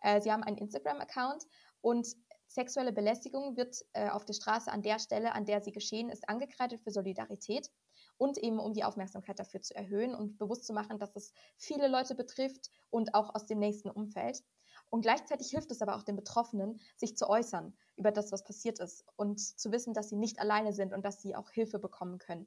Äh, 0.00 0.20
sie 0.20 0.32
haben 0.32 0.44
einen 0.44 0.58
Instagram-Account 0.58 1.44
und 1.80 2.06
sexuelle 2.46 2.92
Belästigung 2.92 3.56
wird 3.56 3.76
äh, 3.92 4.08
auf 4.08 4.24
der 4.24 4.32
Straße 4.32 4.72
an 4.72 4.82
der 4.82 4.98
Stelle, 4.98 5.34
an 5.34 5.44
der 5.44 5.60
sie 5.60 5.72
geschehen 5.72 6.08
ist, 6.08 6.28
angekreidet 6.28 6.80
für 6.80 6.90
Solidarität 6.90 7.70
und 8.16 8.38
eben 8.38 8.58
um 8.58 8.72
die 8.72 8.84
Aufmerksamkeit 8.84 9.38
dafür 9.38 9.60
zu 9.60 9.74
erhöhen 9.74 10.14
und 10.14 10.38
bewusst 10.38 10.64
zu 10.64 10.72
machen, 10.72 10.98
dass 10.98 11.14
es 11.14 11.32
viele 11.58 11.88
Leute 11.88 12.14
betrifft 12.14 12.70
und 12.90 13.14
auch 13.14 13.34
aus 13.34 13.46
dem 13.46 13.58
nächsten 13.58 13.90
Umfeld. 13.90 14.42
Und 14.90 15.02
gleichzeitig 15.02 15.50
hilft 15.50 15.70
es 15.70 15.82
aber 15.82 15.96
auch 15.96 16.02
den 16.02 16.16
Betroffenen, 16.16 16.80
sich 16.96 17.16
zu 17.16 17.28
äußern 17.28 17.76
über 17.96 18.10
das, 18.10 18.32
was 18.32 18.44
passiert 18.44 18.78
ist 18.78 19.04
und 19.16 19.38
zu 19.38 19.70
wissen, 19.72 19.94
dass 19.94 20.08
sie 20.08 20.16
nicht 20.16 20.38
alleine 20.40 20.72
sind 20.72 20.94
und 20.94 21.04
dass 21.04 21.20
sie 21.20 21.36
auch 21.36 21.50
Hilfe 21.50 21.78
bekommen 21.78 22.18
können 22.18 22.46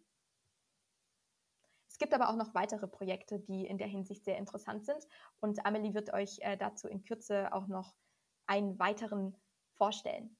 gibt 2.01 2.15
aber 2.15 2.29
auch 2.29 2.35
noch 2.35 2.55
weitere 2.55 2.87
Projekte, 2.87 3.39
die 3.39 3.67
in 3.67 3.77
der 3.77 3.85
Hinsicht 3.85 4.25
sehr 4.25 4.39
interessant 4.39 4.85
sind. 4.85 5.07
Und 5.39 5.67
Amelie 5.67 5.93
wird 5.93 6.11
euch 6.11 6.39
äh, 6.41 6.57
dazu 6.57 6.87
in 6.87 7.03
Kürze 7.03 7.53
auch 7.53 7.67
noch 7.67 7.93
einen 8.47 8.79
weiteren 8.79 9.37
vorstellen. 9.75 10.35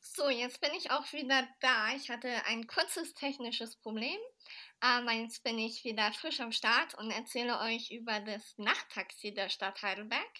So, 0.00 0.28
jetzt 0.30 0.60
bin 0.60 0.72
ich 0.74 0.90
auch 0.90 1.12
wieder 1.12 1.46
da. 1.60 1.94
Ich 1.94 2.10
hatte 2.10 2.44
ein 2.46 2.66
kurzes 2.66 3.14
technisches 3.14 3.76
Problem. 3.76 4.18
Aber 4.80 5.12
jetzt 5.12 5.42
bin 5.42 5.58
ich 5.58 5.84
wieder 5.84 6.12
frisch 6.12 6.40
am 6.40 6.52
Start 6.52 6.94
und 6.94 7.10
erzähle 7.10 7.58
euch 7.60 7.90
über 7.90 8.20
das 8.20 8.56
Nachttaxi 8.58 9.34
der 9.34 9.48
Stadt 9.48 9.82
Heidelberg. 9.82 10.32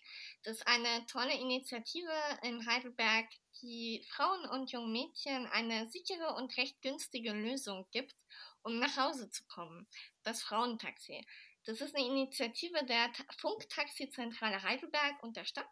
Das 0.44 0.58
ist 0.58 0.66
eine 0.66 1.06
tolle 1.06 1.34
Initiative 1.34 2.12
in 2.42 2.64
Heidelberg, 2.66 3.26
die 3.62 4.06
Frauen 4.10 4.48
und 4.50 4.70
jungen 4.70 4.92
Mädchen 4.92 5.46
eine 5.48 5.88
sichere 5.90 6.34
und 6.36 6.56
recht 6.56 6.80
günstige 6.82 7.32
Lösung 7.32 7.86
gibt, 7.90 8.14
um 8.62 8.78
nach 8.78 8.96
Hause 8.96 9.28
zu 9.30 9.44
kommen. 9.46 9.88
Das 10.22 10.42
Frauentaxi. 10.42 11.26
Das 11.64 11.80
ist 11.80 11.94
eine 11.96 12.06
Initiative 12.06 12.84
der 12.84 13.10
Funktaxizentrale 13.38 14.62
Heidelberg 14.62 15.22
und 15.22 15.36
der 15.36 15.44
Stadt. 15.44 15.66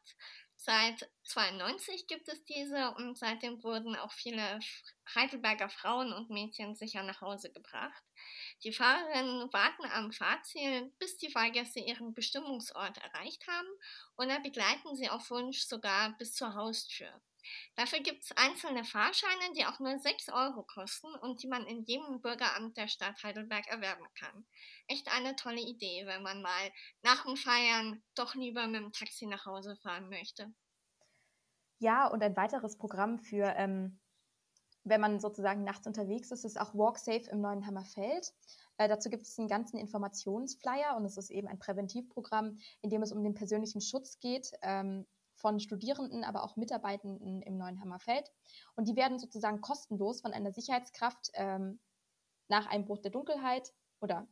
Seit 0.67 1.09
92 1.23 2.09
gibt 2.09 2.29
es 2.29 2.45
diese 2.45 2.91
und 2.97 3.17
seitdem 3.17 3.63
wurden 3.63 3.95
auch 3.95 4.11
viele 4.11 4.59
Heidelberger 5.15 5.69
Frauen 5.69 6.13
und 6.13 6.29
Mädchen 6.29 6.75
sicher 6.75 7.05
nach 7.05 7.21
Hause 7.21 7.53
gebracht. 7.53 8.03
Die 8.65 8.73
Fahrerinnen 8.73 9.53
warten 9.53 9.85
am 9.85 10.11
Fahrziel, 10.11 10.93
bis 10.99 11.19
die 11.19 11.31
Fahrgäste 11.31 11.79
ihren 11.79 12.15
Bestimmungsort 12.15 12.99
erreicht 12.99 13.47
haben 13.47 13.69
dann 14.29 14.43
begleiten 14.43 14.97
sie 14.97 15.09
auf 15.09 15.31
Wunsch 15.31 15.61
sogar 15.61 16.19
bis 16.19 16.35
zur 16.35 16.55
Haustür. 16.55 17.13
Dafür 17.75 18.01
gibt 18.01 18.25
es 18.25 18.33
einzelne 18.37 18.85
Fahrscheine, 18.85 19.53
die 19.57 19.67
auch 19.67 19.79
nur 19.81 19.99
6 19.99 20.29
Euro 20.31 20.63
kosten 20.63 21.09
und 21.23 21.43
die 21.43 21.49
man 21.49 21.67
in 21.67 21.85
jedem 21.85 22.21
Bürgeramt 22.21 22.77
der 22.77 22.89
Stadt 22.89 23.23
Heidelberg 23.23 23.67
erwerben 23.69 24.07
kann. 24.19 24.47
Echt 24.87 25.13
eine 25.13 25.37
tolle 25.37 25.61
Idee, 25.61 26.07
wenn 26.07 26.23
man 26.23 26.43
mal 26.43 26.73
nach 27.03 27.25
dem 27.25 27.37
Feiern 27.37 28.03
doch 28.15 28.35
lieber 28.35 28.67
mit 28.67 28.81
dem 28.81 28.93
Taxi 28.93 29.27
nach 29.27 29.47
Hause 29.47 29.77
fahren 29.77 30.09
möchte. 30.09 30.53
Ja, 31.79 32.07
und 32.07 32.23
ein 32.23 32.37
weiteres 32.37 32.79
Programm 32.79 33.19
für, 33.19 33.55
ähm, 33.57 34.01
wenn 34.85 35.01
man 35.01 35.21
sozusagen 35.21 35.65
nachts 35.65 35.87
unterwegs 35.87 36.31
ist, 36.31 36.45
ist 36.45 36.59
auch 36.59 36.75
Walk 36.75 36.99
Safe 36.99 37.29
im 37.31 37.41
Neuen 37.41 37.67
Hammerfeld. 37.67 38.33
Äh, 38.79 38.89
dazu 38.89 39.11
gibt 39.11 39.25
es 39.25 39.39
einen 39.39 39.49
ganzen 39.49 39.79
Informationsflyer 39.79 40.97
und 40.97 41.05
es 41.05 41.17
ist 41.17 41.31
eben 41.31 41.49
ein 41.49 41.59
Präventivprogramm, 41.59 42.59
in 42.83 42.91
dem 42.91 43.03
es 43.03 43.13
um 43.13 43.23
den 43.23 43.35
persönlichen 43.35 43.81
Schutz 43.81 44.21
geht. 44.21 44.53
Ähm, 44.63 45.07
von 45.47 45.61
Studierenden, 45.61 46.25
aber 46.25 46.43
auch 46.43 46.57
Mitarbeitenden 46.57 47.41
im 47.41 47.57
Neuen 47.57 47.81
Hammerfeld. 47.81 48.33
Und 48.75 48.89
die 48.89 48.97
werden 48.97 49.21
sozusagen 49.21 49.61
kostenlos 49.61 50.21
von 50.21 50.33
einer 50.33 50.51
Sicherheitskraft 50.51 51.31
ähm, 51.35 51.79
nach 52.49 52.67
Einbruch 52.67 52.99
der 52.99 53.13
Dunkelheit 53.13 53.73
oder 54.01 54.27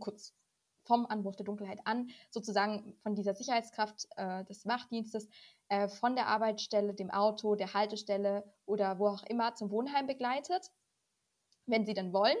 kurz 0.00 0.34
vom 0.82 1.06
Anbruch 1.06 1.36
der 1.36 1.44
Dunkelheit 1.44 1.78
an, 1.84 2.10
sozusagen 2.32 2.98
von 3.04 3.14
dieser 3.14 3.36
Sicherheitskraft 3.36 4.08
äh, 4.16 4.44
des 4.46 4.66
Wachdienstes 4.66 5.28
äh, 5.68 5.86
von 5.86 6.16
der 6.16 6.26
Arbeitsstelle, 6.26 6.94
dem 6.94 7.12
Auto, 7.12 7.54
der 7.54 7.72
Haltestelle 7.72 8.42
oder 8.64 8.98
wo 8.98 9.06
auch 9.06 9.22
immer 9.22 9.54
zum 9.54 9.70
Wohnheim 9.70 10.08
begleitet, 10.08 10.72
wenn 11.66 11.86
sie 11.86 11.94
denn 11.94 12.12
wollen. 12.12 12.38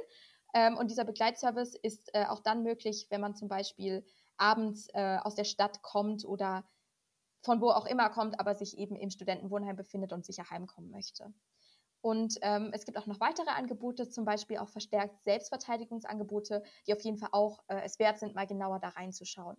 Ähm, 0.52 0.76
und 0.76 0.90
dieser 0.90 1.04
Begleitservice 1.04 1.76
ist 1.76 2.12
äh, 2.12 2.24
auch 2.24 2.40
dann 2.40 2.64
möglich, 2.64 3.06
wenn 3.08 3.20
man 3.20 3.36
zum 3.36 3.46
Beispiel 3.46 4.04
abends 4.36 4.88
äh, 4.94 5.18
aus 5.22 5.36
der 5.36 5.44
Stadt 5.44 5.80
kommt 5.82 6.24
oder 6.24 6.64
von 7.42 7.60
wo 7.60 7.70
auch 7.70 7.86
immer 7.86 8.10
kommt, 8.10 8.40
aber 8.40 8.54
sich 8.54 8.78
eben 8.78 8.96
im 8.96 9.10
Studentenwohnheim 9.10 9.76
befindet 9.76 10.12
und 10.12 10.24
sicher 10.24 10.50
heimkommen 10.50 10.90
möchte. 10.90 11.32
Und 12.00 12.38
ähm, 12.42 12.70
es 12.72 12.84
gibt 12.84 12.98
auch 12.98 13.06
noch 13.06 13.20
weitere 13.20 13.50
Angebote, 13.50 14.08
zum 14.08 14.24
Beispiel 14.24 14.58
auch 14.58 14.68
verstärkt 14.68 15.24
Selbstverteidigungsangebote, 15.24 16.62
die 16.86 16.92
auf 16.94 17.00
jeden 17.00 17.18
Fall 17.18 17.30
auch 17.32 17.64
äh, 17.68 17.80
es 17.84 17.98
wert 17.98 18.18
sind, 18.18 18.34
mal 18.34 18.46
genauer 18.46 18.78
da 18.78 18.90
reinzuschauen. 18.90 19.56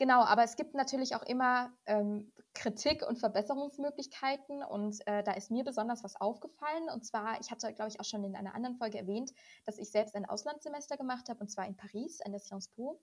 Genau, 0.00 0.22
aber 0.22 0.44
es 0.44 0.56
gibt 0.56 0.74
natürlich 0.74 1.14
auch 1.14 1.22
immer 1.22 1.74
ähm, 1.84 2.32
Kritik 2.54 3.06
und 3.06 3.18
Verbesserungsmöglichkeiten 3.18 4.62
und 4.62 5.06
äh, 5.06 5.22
da 5.22 5.32
ist 5.32 5.50
mir 5.50 5.62
besonders 5.62 6.02
was 6.02 6.16
aufgefallen. 6.18 6.88
Und 6.92 7.04
zwar, 7.04 7.38
ich 7.38 7.50
hatte, 7.50 7.72
glaube 7.74 7.90
ich, 7.90 8.00
auch 8.00 8.04
schon 8.06 8.24
in 8.24 8.34
einer 8.34 8.54
anderen 8.54 8.76
Folge 8.76 8.96
erwähnt, 8.96 9.32
dass 9.66 9.76
ich 9.76 9.90
selbst 9.90 10.14
ein 10.16 10.24
Auslandssemester 10.24 10.96
gemacht 10.96 11.28
habe 11.28 11.40
und 11.40 11.48
zwar 11.48 11.66
in 11.66 11.76
Paris, 11.76 12.22
an 12.22 12.32
der 12.32 12.40
Sciences 12.40 12.72
Po. 12.72 12.98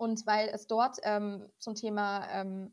Und 0.00 0.26
weil 0.26 0.48
es 0.48 0.66
dort 0.66 0.96
ähm, 1.02 1.46
zum 1.58 1.74
Thema 1.74 2.26
ähm, 2.30 2.72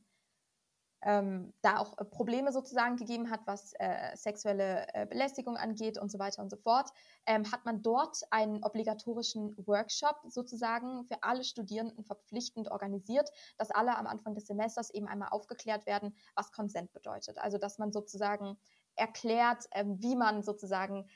ähm, 1.02 1.54
da 1.62 1.80
auch 1.80 1.98
Probleme 2.10 2.54
sozusagen 2.54 2.96
gegeben 2.96 3.30
hat, 3.30 3.42
was 3.46 3.74
äh, 3.80 4.16
sexuelle 4.16 4.88
äh, 4.94 5.06
Belästigung 5.06 5.58
angeht 5.58 5.98
und 5.98 6.10
so 6.10 6.20
weiter 6.20 6.42
und 6.42 6.50
so 6.50 6.56
fort, 6.56 6.90
ähm, 7.26 7.52
hat 7.52 7.66
man 7.66 7.82
dort 7.82 8.22
einen 8.32 8.64
obligatorischen 8.64 9.58
Workshop 9.68 10.16
sozusagen 10.30 11.04
für 11.04 11.22
alle 11.22 11.44
Studierenden 11.44 12.06
verpflichtend 12.06 12.72
organisiert, 12.72 13.30
dass 13.58 13.72
alle 13.72 13.98
am 13.98 14.08
Anfang 14.08 14.34
des 14.34 14.48
Semesters 14.48 14.90
eben 14.92 15.10
einmal 15.10 15.28
aufgeklärt 15.32 15.86
werden, 15.86 16.16
was 16.34 16.54
Consent 16.54 16.94
bedeutet. 16.94 17.38
Also 17.40 17.58
dass 17.58 17.78
man 17.78 17.92
sozusagen 17.92 18.58
erklärt, 18.96 19.66
äh, 19.72 19.84
wie 19.86 20.16
man 20.16 20.44
sozusagen 20.44 21.10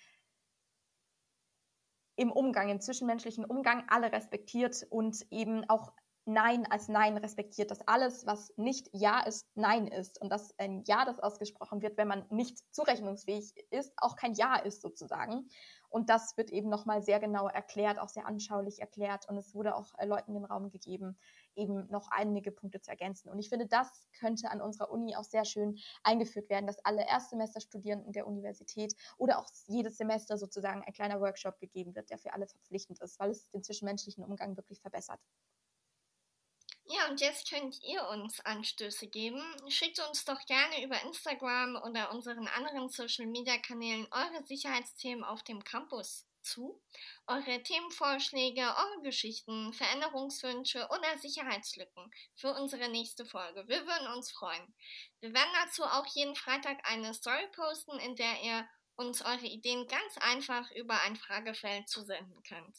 im 2.22 2.32
Umgang, 2.32 2.70
im 2.70 2.80
zwischenmenschlichen 2.80 3.46
Umgang 3.46 3.84
alle 3.88 4.12
respektiert 4.12 4.86
und 4.90 5.26
eben 5.32 5.68
auch 5.70 5.92
Nein 6.26 6.66
als 6.70 6.88
Nein 6.88 7.18
respektiert, 7.18 7.72
dass 7.72 7.88
alles, 7.88 8.26
was 8.26 8.54
nicht 8.56 8.90
Ja 8.94 9.22
ist, 9.22 9.48
Nein 9.56 9.88
ist 9.88 10.22
und 10.22 10.30
dass 10.30 10.58
ein 10.60 10.84
Ja, 10.86 11.04
das 11.06 11.20
ausgesprochen 11.20 11.82
wird, 11.82 11.98
wenn 11.98 12.08
man 12.08 12.26
nicht 12.30 12.60
zurechnungsfähig 12.74 13.56
ist, 13.72 13.94
auch 13.98 14.16
kein 14.16 14.34
Ja 14.34 14.58
ist 14.58 14.82
sozusagen. 14.82 15.50
Und 15.90 16.10
das 16.10 16.38
wird 16.38 16.52
eben 16.52 16.70
nochmal 16.70 17.02
sehr 17.02 17.20
genau 17.20 17.48
erklärt, 17.48 18.00
auch 18.00 18.08
sehr 18.08 18.26
anschaulich 18.26 18.80
erklärt 18.80 19.28
und 19.28 19.38
es 19.38 19.54
wurde 19.54 19.76
auch 19.76 19.94
äh, 19.98 20.06
Leuten 20.06 20.34
den 20.34 20.46
Raum 20.46 20.70
gegeben, 20.70 21.18
eben 21.56 21.88
noch 21.90 22.08
einige 22.12 22.52
Punkte 22.52 22.80
zu 22.80 22.92
ergänzen. 22.92 23.30
Und 23.30 23.40
ich 23.40 23.50
finde, 23.50 23.68
das 23.68 24.08
könnte 24.18 24.50
an 24.52 24.62
unserer 24.62 24.90
Uni 24.90 25.16
auch 25.16 25.26
sehr 25.26 25.44
schön 25.44 25.78
eingeführt 26.04 26.50
werden, 26.50 26.68
dass 26.68 26.80
alle 26.86 27.06
Erstsemesterstudierenden 27.06 28.14
der 28.14 28.26
Universität 28.26 28.94
oder 29.18 29.40
auch 29.40 29.48
jedes 29.66 29.98
Semester 29.98 30.38
sozusagen 30.38 30.82
ein 30.84 30.94
kleiner 30.94 31.20
Workshop 31.20 31.60
gegeben 31.60 31.94
wird, 31.96 32.10
der 32.10 32.18
für 32.20 32.34
alle 32.34 32.48
verpflichtend 32.48 33.02
ist, 33.02 33.20
weil 33.20 33.32
es 33.32 33.50
den 33.50 33.64
zwischenmenschlichen 33.64 34.24
Umgang 34.24 34.56
wirklich 34.56 34.80
verbessert. 34.82 35.20
Ja, 36.94 37.08
und 37.08 37.22
jetzt 37.22 37.50
könnt 37.50 37.82
ihr 37.84 38.06
uns 38.10 38.42
Anstöße 38.42 39.08
geben. 39.08 39.42
Schickt 39.70 40.06
uns 40.10 40.26
doch 40.26 40.46
gerne 40.46 40.84
über 40.84 41.02
Instagram 41.02 41.78
oder 41.78 42.12
unseren 42.12 42.50
anderen 42.50 42.90
Social-Media-Kanälen 42.90 44.10
eure 44.12 44.44
Sicherheitsthemen 44.44 45.24
auf 45.24 45.42
dem 45.44 45.64
Campus 45.64 46.28
zu. 46.42 46.82
Eure 47.28 47.64
Themenvorschläge, 47.64 48.62
eure 48.62 49.04
Geschichten, 49.04 49.72
Veränderungswünsche 49.72 50.86
oder 50.90 51.18
Sicherheitslücken 51.18 52.12
für 52.36 52.54
unsere 52.56 52.90
nächste 52.90 53.26
Folge. 53.26 53.66
Wir 53.70 53.88
würden 53.88 54.14
uns 54.14 54.30
freuen. 54.30 54.76
Wir 55.22 55.34
werden 55.34 55.54
dazu 55.64 55.86
auch 55.86 56.08
jeden 56.08 56.36
Freitag 56.36 56.78
eine 56.84 57.14
Story 57.14 57.48
posten, 57.56 57.98
in 58.00 58.18
der 58.18 58.44
ihr 58.44 58.68
uns 58.98 59.22
eure 59.22 59.48
Ideen 59.48 59.88
ganz 59.88 60.18
einfach 60.18 60.70
über 60.72 61.00
ein 61.04 61.16
Fragefeld 61.16 61.88
zusenden 61.88 62.44
könnt. 62.44 62.76